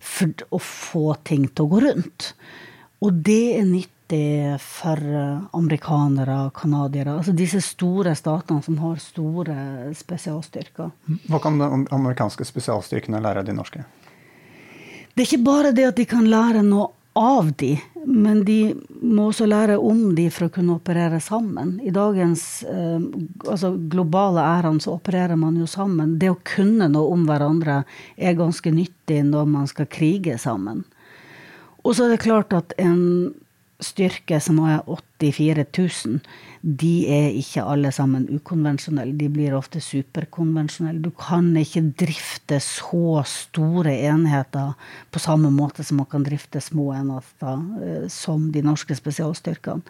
for 0.02 0.32
å 0.50 0.60
få 0.62 1.06
ting 1.26 1.48
til 1.48 1.66
å 1.66 1.72
gå 1.72 1.82
rundt. 1.86 2.32
Og 3.02 3.18
det 3.26 3.42
er 3.58 3.66
nyttig 3.66 4.58
for 4.62 5.00
amerikanere, 5.56 6.38
og 6.46 6.56
canadiere, 6.58 7.16
altså 7.16 7.32
disse 7.36 7.62
store 7.64 8.14
statene 8.18 8.62
som 8.64 8.76
har 8.82 8.98
store 9.02 9.56
spesialstyrker. 9.96 10.90
Hva 11.30 11.40
kan 11.42 11.58
de 11.58 11.70
amerikanske 11.94 12.46
spesialstyrkene 12.46 13.22
lære 13.24 13.42
av 13.42 13.48
de 13.48 13.56
norske? 13.56 13.84
Det 15.12 15.24
er 15.24 15.28
ikke 15.28 15.44
bare 15.44 15.72
det 15.76 15.88
at 15.90 15.98
de 15.98 16.08
kan 16.08 16.28
lære 16.28 16.64
noe 16.64 16.90
av 17.12 17.52
de, 17.60 17.74
men 18.06 18.44
de 18.44 18.74
må 19.02 19.28
også 19.28 19.46
lære 19.46 19.76
om 19.78 20.14
de 20.16 20.28
for 20.32 20.48
å 20.48 20.52
kunne 20.54 20.78
operere 20.78 21.20
sammen. 21.20 21.74
I 21.84 21.92
dagens 21.94 22.62
eh, 22.64 23.04
altså 23.44 23.74
globale 23.92 24.44
æraen 24.44 24.80
så 24.80 24.96
opererer 24.96 25.36
man 25.36 25.58
jo 25.60 25.68
sammen. 25.68 26.16
Det 26.20 26.30
å 26.32 26.40
kunne 26.54 26.88
noe 26.92 27.12
om 27.12 27.26
hverandre 27.28 27.82
er 28.16 28.38
ganske 28.38 28.72
nyttig 28.72 29.20
når 29.28 29.50
man 29.52 29.68
skal 29.70 29.90
krige 29.92 30.38
sammen. 30.40 30.84
Og 31.82 31.96
så 31.96 32.06
er 32.06 32.14
det 32.14 32.24
klart 32.24 32.54
at 32.56 32.72
en 32.80 33.34
styrke 33.84 34.38
som 34.42 34.60
er 34.64 34.80
84 34.86 35.64
000, 35.78 36.18
de 36.62 36.92
er 37.10 37.34
ikke 37.34 37.64
alle 37.66 37.90
sammen 37.94 38.28
ukonvensjonelle. 38.30 39.16
De 39.18 39.28
blir 39.32 39.56
ofte 39.58 39.82
superkonvensjonelle. 39.82 41.02
Du 41.02 41.10
kan 41.18 41.50
ikke 41.58 41.84
drifte 42.04 42.60
så 42.62 43.22
store 43.26 43.96
enheter 44.06 44.76
på 45.10 45.22
samme 45.22 45.50
måte 45.54 45.84
som 45.86 45.98
man 46.02 46.10
kan 46.10 46.26
drifte 46.26 46.62
små 46.62 46.92
enheter, 46.94 47.64
eh, 47.82 48.06
som 48.12 48.50
de 48.54 48.62
norske 48.62 48.94
spesialstyrkene. 48.98 49.82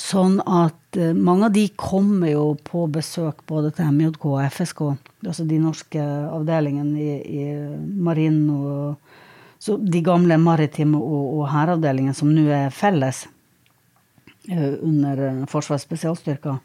Sånn 0.00 0.40
at 0.42 0.98
eh, 0.98 1.14
mange 1.14 1.48
av 1.48 1.54
de 1.54 1.68
kommer 1.78 2.32
jo 2.32 2.46
på 2.66 2.84
besøk 2.92 3.44
både 3.48 3.70
til 3.76 3.92
MJK 3.94 4.26
og 4.32 4.40
FSK, 4.50 4.82
altså 5.24 5.46
de 5.48 5.60
norske 5.62 6.02
avdelingene 6.04 6.98
i, 6.98 7.12
i 7.22 7.44
marinen 7.78 8.50
og 8.50 9.13
så 9.64 9.78
de 9.80 10.00
gamle 10.04 10.36
maritime 10.36 10.98
og, 11.00 11.38
og 11.38 11.46
hæravdelingene 11.48 12.12
som 12.16 12.28
nå 12.36 12.42
er 12.52 12.74
felles 12.74 13.22
uh, 14.50 14.74
under 14.84 15.22
eh, 15.24 15.38
Forsvarets 15.48 15.86
spesialstyrker, 15.88 16.58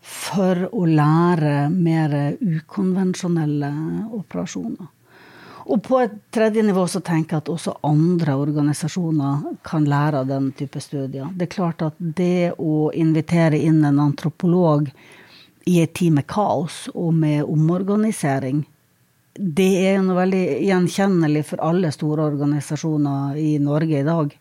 for 0.00 0.62
å 0.72 0.86
lære 0.88 1.68
mer 1.68 2.14
ukonvensjonelle 2.40 3.68
operasjoner. 4.08 4.88
Og 5.68 5.84
på 5.84 6.00
et 6.00 6.16
tredje 6.32 6.64
nivå 6.64 6.86
så 6.88 7.04
tenker 7.04 7.36
jeg 7.36 7.44
at 7.44 7.52
også 7.52 7.76
andre 7.86 8.38
organisasjoner 8.40 9.60
kan 9.68 9.84
lære 9.84 10.24
av 10.24 10.32
den 10.32 10.48
type 10.56 10.80
studier. 10.80 11.28
Det 11.36 11.50
er 11.50 11.54
klart 11.58 11.84
at 11.84 12.00
det 12.00 12.54
å 12.56 12.88
invitere 12.96 13.60
inn 13.60 13.84
en 13.84 14.00
antropolog 14.00 14.88
i 15.68 15.76
en 15.84 15.92
tid 15.94 16.16
med 16.16 16.26
kaos 16.26 16.86
og 16.96 17.12
med 17.20 17.44
omorganisering 17.44 18.64
det 19.34 19.70
er 19.88 20.02
noe 20.04 20.18
veldig 20.18 20.44
gjenkjennelig 20.66 21.46
for 21.48 21.62
alle 21.64 21.92
store 21.94 22.26
organisasjoner 22.28 23.38
i 23.40 23.56
Norge 23.62 24.00
i 24.02 24.06
dag. 24.06 24.32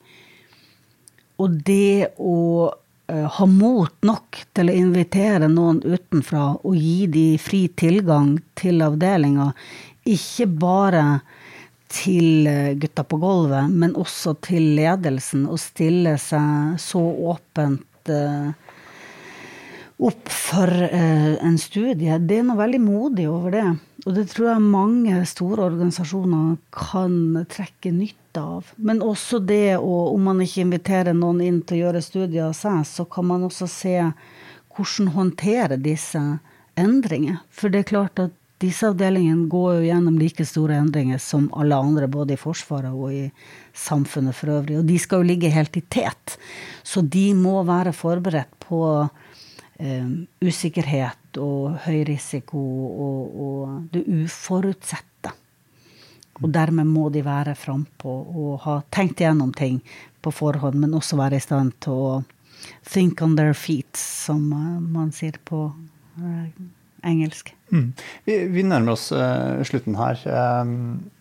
Og 1.42 1.60
det 1.66 2.12
å 2.20 2.40
uh, 2.68 3.28
ha 3.38 3.46
mot 3.48 3.94
nok 4.06 4.42
til 4.56 4.72
å 4.72 4.76
invitere 4.76 5.48
noen 5.52 5.80
utenfra 5.86 6.50
og 6.60 6.76
gi 6.76 7.08
de 7.12 7.28
fri 7.42 7.66
tilgang 7.72 8.36
til 8.60 8.84
avdelinga, 8.84 9.52
ikke 10.12 10.48
bare 10.60 11.06
til 11.92 12.48
eh, 12.48 12.72
gutta 12.80 13.04
på 13.04 13.18
gulvet, 13.20 13.68
men 13.68 13.98
også 14.00 14.38
til 14.42 14.70
ledelsen, 14.78 15.44
og 15.52 15.60
stille 15.60 16.14
seg 16.24 16.78
så 16.80 17.02
åpent 17.04 18.10
uh, 18.10 18.48
opp 20.00 20.32
for 20.32 20.72
en 20.72 21.60
studie. 21.62 22.16
Det 22.18 22.40
er 22.40 22.48
noe 22.48 22.58
veldig 22.64 22.80
modig 22.82 23.28
over 23.30 23.54
det. 23.54 23.66
Og 24.06 24.16
det 24.18 24.26
tror 24.32 24.48
jeg 24.50 24.66
mange 24.66 25.20
store 25.30 25.68
organisasjoner 25.70 26.56
kan 26.74 27.44
trekke 27.52 27.92
nytte 27.94 28.42
av. 28.42 28.72
Men 28.82 29.04
også 29.06 29.42
det 29.46 29.78
å, 29.78 29.98
om 30.16 30.26
man 30.26 30.42
ikke 30.42 30.64
inviterer 30.66 31.14
noen 31.18 31.44
inn 31.46 31.60
til 31.62 31.78
å 31.78 31.82
gjøre 31.86 32.02
studier 32.06 32.48
av 32.50 32.56
seg, 32.58 32.82
så 32.90 33.06
kan 33.06 33.30
man 33.30 33.46
også 33.46 33.70
se 33.70 33.98
hvordan 34.72 35.12
håndtere 35.14 35.78
disse 35.82 36.22
endringer. 36.80 37.42
For 37.54 37.70
det 37.70 37.84
er 37.84 37.92
klart 37.92 38.24
at 38.24 38.38
disse 38.62 38.90
avdelingene 38.90 39.50
går 39.50 39.80
jo 39.80 39.88
gjennom 39.88 40.18
like 40.22 40.46
store 40.46 40.78
endringer 40.82 41.22
som 41.22 41.48
alle 41.58 41.78
andre, 41.78 42.10
både 42.10 42.36
i 42.36 42.42
Forsvaret 42.42 42.94
og 42.94 43.14
i 43.14 43.26
samfunnet 43.78 44.38
for 44.38 44.54
øvrig. 44.58 44.80
Og 44.82 44.90
de 44.90 44.98
skal 45.02 45.22
jo 45.22 45.30
ligge 45.32 45.54
helt 45.54 45.78
i 45.78 45.84
tet. 45.94 46.38
Så 46.86 47.02
de 47.02 47.32
må 47.38 47.60
være 47.68 47.94
forberedt 47.94 48.54
på 48.66 48.82
eh, 49.82 50.12
usikkerhet 50.46 51.40
og 51.42 51.80
høy 51.86 52.04
risiko 52.08 52.62
og, 52.62 53.40
og 53.46 53.94
det 53.94 54.06
uforutsette. 54.06 55.34
Og 56.42 56.50
dermed 56.50 56.90
må 56.90 57.10
de 57.14 57.22
være 57.26 57.54
frampå 57.58 58.12
og 58.12 58.54
ha 58.66 58.80
tenkt 58.94 59.22
igjennom 59.22 59.54
ting 59.54 59.80
på 60.22 60.34
forhånd, 60.34 60.80
men 60.82 60.98
også 60.98 61.20
være 61.20 61.38
i 61.38 61.44
stand 61.44 61.76
til 61.84 61.98
å 61.98 62.12
think 62.86 63.22
on 63.22 63.36
their 63.38 63.54
feet, 63.58 63.98
som 63.98 64.52
uh, 64.54 64.78
man 64.82 65.12
sier 65.16 65.38
på 65.46 65.68
uh, 65.70 66.44
engelsk. 67.06 67.54
Mm. 67.74 67.92
Vi, 68.26 68.38
vi, 68.54 68.66
nærmer 68.66 68.96
oss 68.96 69.10
uh, 69.14 69.62
slutten 69.68 69.98
her. 69.98 70.22
Um, 70.30 71.12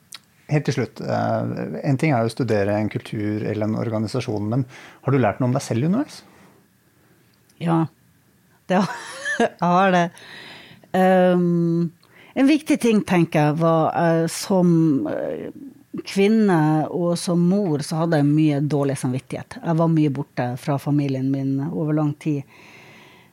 helt 0.50 0.66
til 0.66 0.80
slutt. 0.80 0.98
en 1.06 1.98
ting 2.00 2.10
er 2.10 2.26
å 2.26 2.32
studere 2.32 2.74
en 2.74 2.88
kultur 2.90 3.44
eller 3.46 3.68
en 3.68 3.76
organisasjon, 3.78 4.48
men 4.50 4.64
har 5.04 5.14
du 5.14 5.20
lært 5.20 5.38
noe 5.38 5.46
om 5.46 5.54
deg 5.54 5.62
selv 5.62 5.86
underveis? 5.86 6.24
Ja, 7.62 7.84
det 8.70 8.85
har 9.61 9.92
det. 9.96 10.06
Um, 10.92 11.90
en 12.35 12.46
viktig 12.46 12.78
ting, 12.83 13.02
tenker 13.06 13.50
jeg, 13.50 13.59
var 13.61 13.90
uh, 13.94 14.26
som 14.30 14.70
uh, 15.11 15.50
kvinne 16.06 16.61
og 16.94 17.18
som 17.18 17.42
mor 17.50 17.83
så 17.85 18.04
hadde 18.04 18.20
jeg 18.20 18.30
mye 18.30 18.61
dårlig 18.62 18.96
samvittighet. 19.00 19.59
Jeg 19.64 19.78
var 19.80 19.90
mye 19.90 20.12
borte 20.14 20.46
fra 20.61 20.78
familien 20.78 21.30
min 21.33 21.59
over 21.68 21.96
lang 21.98 22.14
tid. 22.22 22.42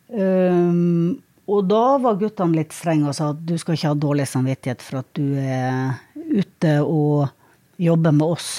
Um, 0.07 1.17
og 1.47 1.67
da 1.69 1.97
var 2.03 2.19
guttene 2.19 2.59
litt 2.59 2.75
strenge 2.75 3.07
og 3.07 3.15
sa 3.15 3.31
at 3.31 3.43
du 3.47 3.55
skal 3.59 3.77
ikke 3.77 3.93
ha 3.93 3.99
dårlig 3.99 4.27
samvittighet 4.27 4.83
for 4.83 5.01
at 5.01 5.09
du 5.15 5.37
er 5.39 5.95
ute 6.15 6.73
og 6.83 7.29
jobber 7.79 8.15
med 8.17 8.27
oss. 8.27 8.49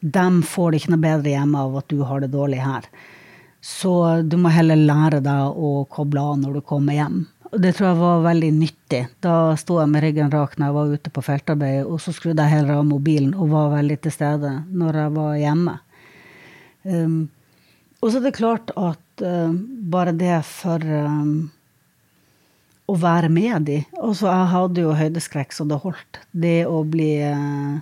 De 0.00 0.26
får 0.44 0.70
det 0.70 0.82
ikke 0.82 0.92
noe 0.92 1.04
bedre 1.06 1.32
hjemme 1.32 1.62
av 1.64 1.78
at 1.80 1.88
du 1.88 2.02
har 2.04 2.20
det 2.20 2.34
dårlig 2.34 2.60
her. 2.60 2.88
Så 3.64 3.92
du 4.28 4.36
må 4.36 4.50
heller 4.52 4.76
lære 4.76 5.22
deg 5.24 5.56
å 5.56 5.86
koble 5.88 6.20
av 6.20 6.36
når 6.42 6.58
du 6.58 6.64
kommer 6.68 6.98
hjem. 6.98 7.22
Og 7.54 7.60
det 7.62 7.70
tror 7.76 7.86
jeg 7.86 8.00
var 8.00 8.24
veldig 8.26 8.50
nyttig. 8.58 9.00
Da 9.24 9.54
sto 9.56 9.78
jeg 9.80 9.88
med 9.88 10.02
ryggen 10.04 10.32
rak 10.32 10.58
når 10.58 10.68
jeg 10.68 10.76
var 10.76 10.92
ute 10.98 11.12
på 11.14 11.22
feltarbeid, 11.24 11.80
og 11.86 12.02
så 12.02 12.12
skrudde 12.12 12.44
jeg 12.44 12.58
heller 12.58 12.80
av 12.80 12.88
mobilen 12.88 13.32
og 13.32 13.54
var 13.54 13.72
veldig 13.76 13.96
til 14.04 14.12
stede 14.12 14.50
når 14.74 15.00
jeg 15.00 15.14
var 15.16 15.38
hjemme. 15.40 15.76
Um, 16.84 17.16
og 18.02 18.10
så 18.10 18.20
er 18.20 18.26
det 18.26 18.34
klart 18.36 18.74
at 18.76 19.24
uh, 19.24 19.56
bare 19.94 20.12
det 20.12 20.42
for 20.44 20.84
um, 20.84 21.48
å 22.84 22.98
være 23.00 23.30
med 23.32 23.64
de 23.70 23.78
Altså, 23.96 24.28
jeg 24.28 24.52
hadde 24.52 24.84
jo 24.84 24.98
høydeskrekk 24.98 25.56
så 25.56 25.64
det 25.70 25.80
holdt. 25.86 26.20
Det 26.36 26.58
å 26.68 26.82
bli 26.84 27.12
uh, 27.24 27.80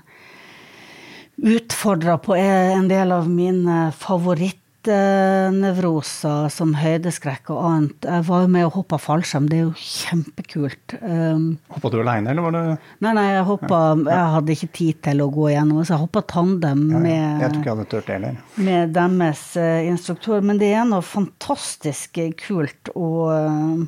utfordra 1.42 2.21
på 2.23 2.38
en 2.38 2.87
del 2.92 3.18
av 3.18 3.27
mine 3.27 3.88
favoritter 3.99 4.62
nevroser 4.88 6.49
som 6.53 6.73
høydeskrekk 6.75 7.51
og 7.55 7.61
annet. 7.68 8.07
Jeg 8.09 8.25
var 8.27 8.42
jo 8.45 8.51
med 8.51 8.66
og 8.66 8.75
hoppa 8.79 8.99
fallskjerm, 9.01 9.47
det 9.51 9.59
er 9.59 9.62
jo 9.64 9.73
kjempekult. 9.79 10.97
Um, 11.01 11.47
hoppa 11.73 11.92
du 11.92 11.99
aleine, 12.01 12.33
eller 12.33 12.47
var 12.47 12.57
det 12.57 12.62
Nei, 13.05 13.12
nei, 13.18 13.27
jeg 13.31 13.47
hoppa 13.49 13.81
Jeg 14.01 14.35
hadde 14.37 14.57
ikke 14.57 14.71
tid 14.79 15.01
til 15.07 15.25
å 15.25 15.31
gå 15.33 15.49
igjennom, 15.53 15.81
så 15.85 15.95
jeg 15.95 16.05
hoppa 16.05 16.25
tandem 16.35 16.85
ja, 16.90 17.03
med, 17.07 17.25
jeg 17.45 17.49
tror 17.49 17.61
ikke 17.61 17.71
jeg 17.71 17.77
hadde 17.77 17.88
tørt 17.95 18.11
det 18.11 18.18
heller. 18.18 18.38
med 18.68 18.95
deres 18.99 19.42
uh, 19.57 19.81
instruktør. 19.88 20.47
Men 20.51 20.62
det 20.62 20.71
er 20.75 20.87
noe 20.88 21.07
fantastisk 21.07 22.23
kult 22.42 22.92
å 22.99 23.11
uh, 23.31 23.83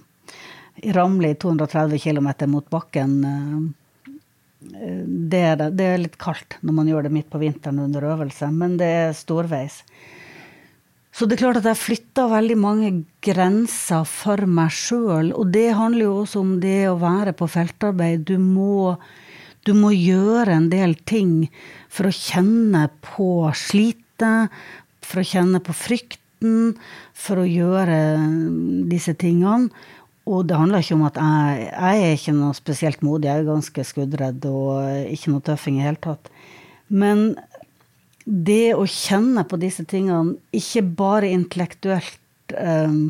ramle 0.95 1.33
i 1.35 1.39
230 1.41 2.03
km 2.05 2.31
mot 2.53 2.69
bakken. 2.73 3.17
Uh, 3.25 3.73
det 4.65 5.41
er, 5.45 5.69
det 5.71 5.87
er 5.87 6.01
litt 6.01 6.19
kaldt 6.21 6.59
når 6.65 6.77
man 6.79 6.89
gjør 6.89 7.07
det 7.07 7.15
midt 7.15 7.31
på 7.33 7.41
vinteren 7.43 7.83
under 7.85 8.07
øvelse, 8.15 8.49
men 8.55 8.79
det 8.81 8.91
er 9.05 9.17
storveis. 9.17 9.83
Så 11.15 11.29
det 11.31 11.37
er 11.37 11.45
klart 11.45 11.61
at 11.61 11.69
jeg 11.69 11.79
flytta 11.79 12.25
veldig 12.27 12.57
mange 12.59 12.89
grenser 13.23 14.03
for 14.09 14.49
meg 14.51 14.73
sjøl. 14.75 15.31
Og 15.39 15.53
det 15.55 15.69
handler 15.79 16.09
jo 16.09 16.17
også 16.25 16.43
om 16.43 16.57
det 16.63 16.89
å 16.91 16.99
være 16.99 17.37
på 17.39 17.47
feltarbeid. 17.53 18.25
Du 18.27 18.35
må, 18.43 18.97
du 19.63 19.77
må 19.79 19.93
gjøre 19.95 20.57
en 20.57 20.67
del 20.73 20.97
ting 21.07 21.45
for 21.87 22.11
å 22.11 22.17
kjenne 22.17 22.89
på 23.07 23.29
slitet, 23.55 24.51
for 25.07 25.23
å 25.23 25.27
kjenne 25.29 25.63
på 25.63 25.77
frykten, 25.77 26.75
for 27.15 27.45
å 27.45 27.47
gjøre 27.47 28.01
disse 28.91 29.15
tingene. 29.15 29.71
Og 30.27 30.49
det 30.49 30.59
handler 30.59 30.83
ikke 30.83 30.99
om 30.99 31.07
at 31.07 31.21
jeg, 31.21 31.71
jeg 31.71 32.05
er 32.09 32.19
ikke 32.19 32.39
noe 32.41 32.59
spesielt 32.59 33.07
modig, 33.07 33.31
jeg 33.31 33.45
er 33.45 33.51
ganske 33.53 33.87
skuddredd 33.87 34.47
og 34.51 35.13
ikke 35.15 35.31
noe 35.31 35.47
tøffing 35.47 35.79
i 35.79 35.87
hele 35.87 36.01
tatt. 36.03 36.33
Men 36.91 37.35
det 38.25 38.75
å 38.75 38.87
kjenne 38.89 39.45
på 39.49 39.59
disse 39.61 39.85
tingene, 39.89 40.39
ikke 40.57 40.83
bare 40.97 41.33
intellektuelt 41.35 42.55
eh, 42.57 43.01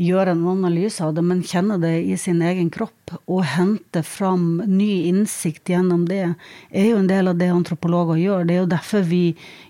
gjøre 0.00 0.34
en 0.34 0.44
analyse 0.48 1.02
av 1.04 1.14
det, 1.16 1.24
men 1.26 1.42
kjenne 1.46 1.76
det 1.82 1.92
i 2.08 2.16
sin 2.20 2.40
egen 2.44 2.70
kropp 2.72 3.14
og 3.20 3.42
hente 3.54 4.02
fram 4.06 4.62
ny 4.68 5.06
innsikt 5.10 5.72
gjennom 5.72 6.06
det, 6.08 6.22
er 6.70 6.90
jo 6.90 7.00
en 7.00 7.10
del 7.10 7.32
av 7.32 7.40
det 7.40 7.50
antropologer 7.52 8.20
gjør. 8.20 8.46
Det 8.46 8.56
er 8.56 8.62
jo 8.62 8.70
derfor 8.70 9.08
vi 9.08 9.24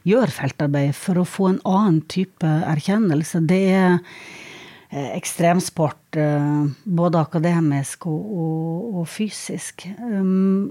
gjør 0.08 0.34
feltarbeid, 0.34 0.94
for 0.98 1.20
å 1.20 1.28
få 1.28 1.50
en 1.52 1.62
annen 1.68 2.02
type 2.10 2.46
erkjennelse. 2.46 3.42
Det 3.48 3.62
er 3.70 3.96
eh, 3.96 5.10
ekstremsport, 5.16 6.02
eh, 6.18 6.66
både 6.84 7.24
akademisk 7.24 8.10
og, 8.10 8.34
og, 8.44 9.00
og 9.00 9.08
fysisk. 9.10 9.88
Um, 10.02 10.70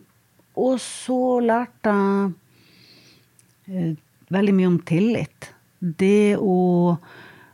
og 0.60 0.80
så 0.84 1.40
lærte 1.44 1.96
jeg 1.96 2.38
veldig 4.34 4.56
mye 4.56 4.70
om 4.70 4.80
tillit. 4.86 5.52
Det 5.80 6.38
å 6.38 6.98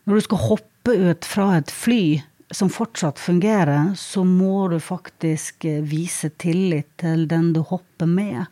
Når 0.06 0.19
du 0.19 0.21
skal 0.21 0.38
hoppe 0.38 0.93
ut 0.93 1.25
fra 1.25 1.56
et 1.58 1.71
fly 1.73 2.21
som 2.54 2.69
fortsatt 2.69 3.17
fungerer, 3.17 3.95
så 3.97 4.21
må 4.21 4.67
du 4.69 4.78
faktisk 4.78 5.65
eh, 5.65 5.82
vise 5.82 6.30
tillit 6.38 6.91
til 7.01 7.23
den 7.25 7.47
du 7.56 7.63
hopper 7.65 8.06
med. 8.06 8.45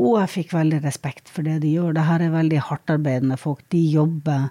Og 0.00 0.16
jeg 0.22 0.32
fikk 0.32 0.54
veldig 0.56 0.80
respekt 0.86 1.28
for 1.28 1.44
det 1.44 1.58
de 1.64 1.74
gjør. 1.74 1.92
Dette 1.98 2.16
er 2.24 2.32
veldig 2.32 2.62
hardtarbeidende 2.70 3.36
folk. 3.36 3.60
De 3.68 3.82
jobber 3.82 4.48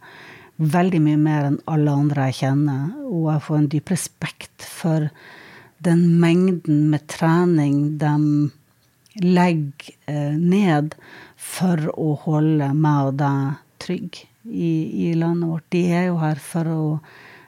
veldig 0.58 1.02
mye 1.08 1.22
mer 1.22 1.50
enn 1.50 1.60
alle 1.72 1.98
andre 2.04 2.30
jeg 2.30 2.42
kjenner. 2.44 2.86
Og 3.08 3.32
jeg 3.32 3.46
får 3.48 3.58
en 3.58 3.70
dyp 3.74 3.94
respekt 3.94 4.70
for 4.78 5.10
den 5.86 6.06
mengden 6.22 6.88
med 6.92 7.06
trening 7.10 7.98
de 8.02 8.14
legger 9.24 9.94
eh, 10.06 10.36
ned 10.38 10.94
for 11.38 11.90
å 11.94 12.12
holde 12.26 12.72
meg 12.74 13.12
og 13.12 13.18
deg 13.22 13.64
trygg 13.82 14.20
i, 14.44 15.08
i, 15.08 15.14
landet 15.14 15.50
vårt. 15.50 15.68
De 15.70 15.84
er 15.94 16.08
jo 16.10 16.18
her 16.22 16.42
for 16.42 16.72
å 16.72 16.82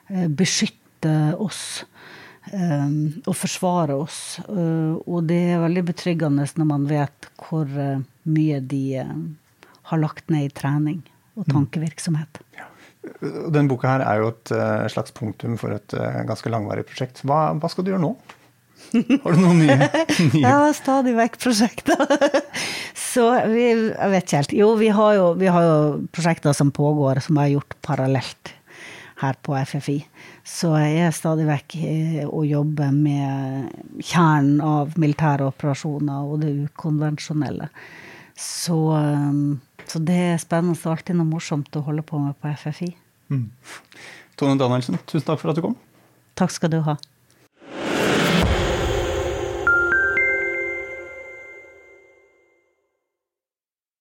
eh, 0.09 0.27
beskytte 0.27 1.15
oss 1.41 1.83
eh, 2.51 2.89
og 3.25 3.35
forsvare 3.35 3.97
oss. 3.97 4.39
Eh, 4.45 4.95
og 4.99 5.29
det 5.29 5.41
er 5.55 5.63
veldig 5.65 5.85
betryggende 5.91 6.47
når 6.61 6.69
man 6.69 6.89
vet 6.89 7.29
hvor 7.41 7.69
mye 8.29 8.59
de 8.61 8.83
har 9.89 10.01
lagt 10.01 10.29
ned 10.29 10.49
i 10.49 10.53
trening 10.53 11.01
og 11.35 11.47
mm. 11.47 11.53
tankevirksomhet. 11.53 12.43
Ja. 12.59 12.67
Denne 13.23 13.69
boka 13.71 13.93
her 13.93 14.03
er 14.03 14.19
jo 14.19 14.33
et 14.33 14.51
slags 14.91 15.13
punktum 15.15 15.55
for 15.57 15.71
et 15.71 15.93
ganske 16.27 16.51
langvarig 16.51 16.83
prosjekt. 16.85 17.23
Hva, 17.23 17.55
hva 17.55 17.69
skal 17.71 17.87
du 17.87 17.93
gjøre 17.93 18.03
nå? 18.03 18.11
Har 19.23 19.35
du 19.35 19.41
noen 19.41 19.59
nye? 19.61 19.89
nye? 20.33 20.43
Har 20.45 20.71
stadig 20.77 21.15
vekk 21.17 21.39
prosjekter. 21.41 22.05
Så 23.09 23.25
vi, 23.51 23.65
jeg 23.67 24.13
vet 24.13 24.25
ikke 24.25 24.39
helt. 24.41 24.55
Jo, 24.59 24.69
vi 24.79 24.89
har 24.93 25.17
jo, 25.17 25.27
vi 25.39 25.49
har 25.51 25.65
jo 25.65 25.75
prosjekter 26.15 26.55
som 26.57 26.71
pågår, 26.75 27.21
som 27.25 27.37
jeg 27.37 27.47
har 27.47 27.55
gjort 27.57 27.77
parallelt 27.85 28.53
her 29.19 29.37
på 29.43 29.55
FFI. 29.67 29.97
Så 30.47 30.71
jeg 30.79 31.03
er 31.05 31.15
stadig 31.15 31.45
vekk 31.49 31.75
og 32.29 32.45
jobber 32.47 32.93
med 32.95 33.99
kjernen 33.99 34.61
av 34.63 34.95
militære 34.99 35.49
operasjoner 35.51 36.29
og 36.29 36.41
det 36.43 36.53
ukonvensjonelle. 36.69 37.69
Så, 38.39 38.79
så 39.83 40.01
det 40.07 40.19
er 40.31 40.41
spennende 40.41 40.79
og 40.79 40.93
alltid 40.95 41.19
noe 41.19 41.27
morsomt 41.27 41.75
å 41.75 41.83
holde 41.89 42.05
på 42.07 42.21
med 42.23 42.37
på 42.39 42.53
FFI. 42.63 42.93
Mm. 43.29 43.49
Tone 44.39 44.55
Danielsen, 44.57 44.97
tusen 45.05 45.27
takk 45.27 45.41
for 45.41 45.51
at 45.51 45.59
du 45.59 45.65
kom. 45.67 45.75
Takk 46.39 46.55
skal 46.55 46.71
du 46.71 46.79
ha. 46.85 46.95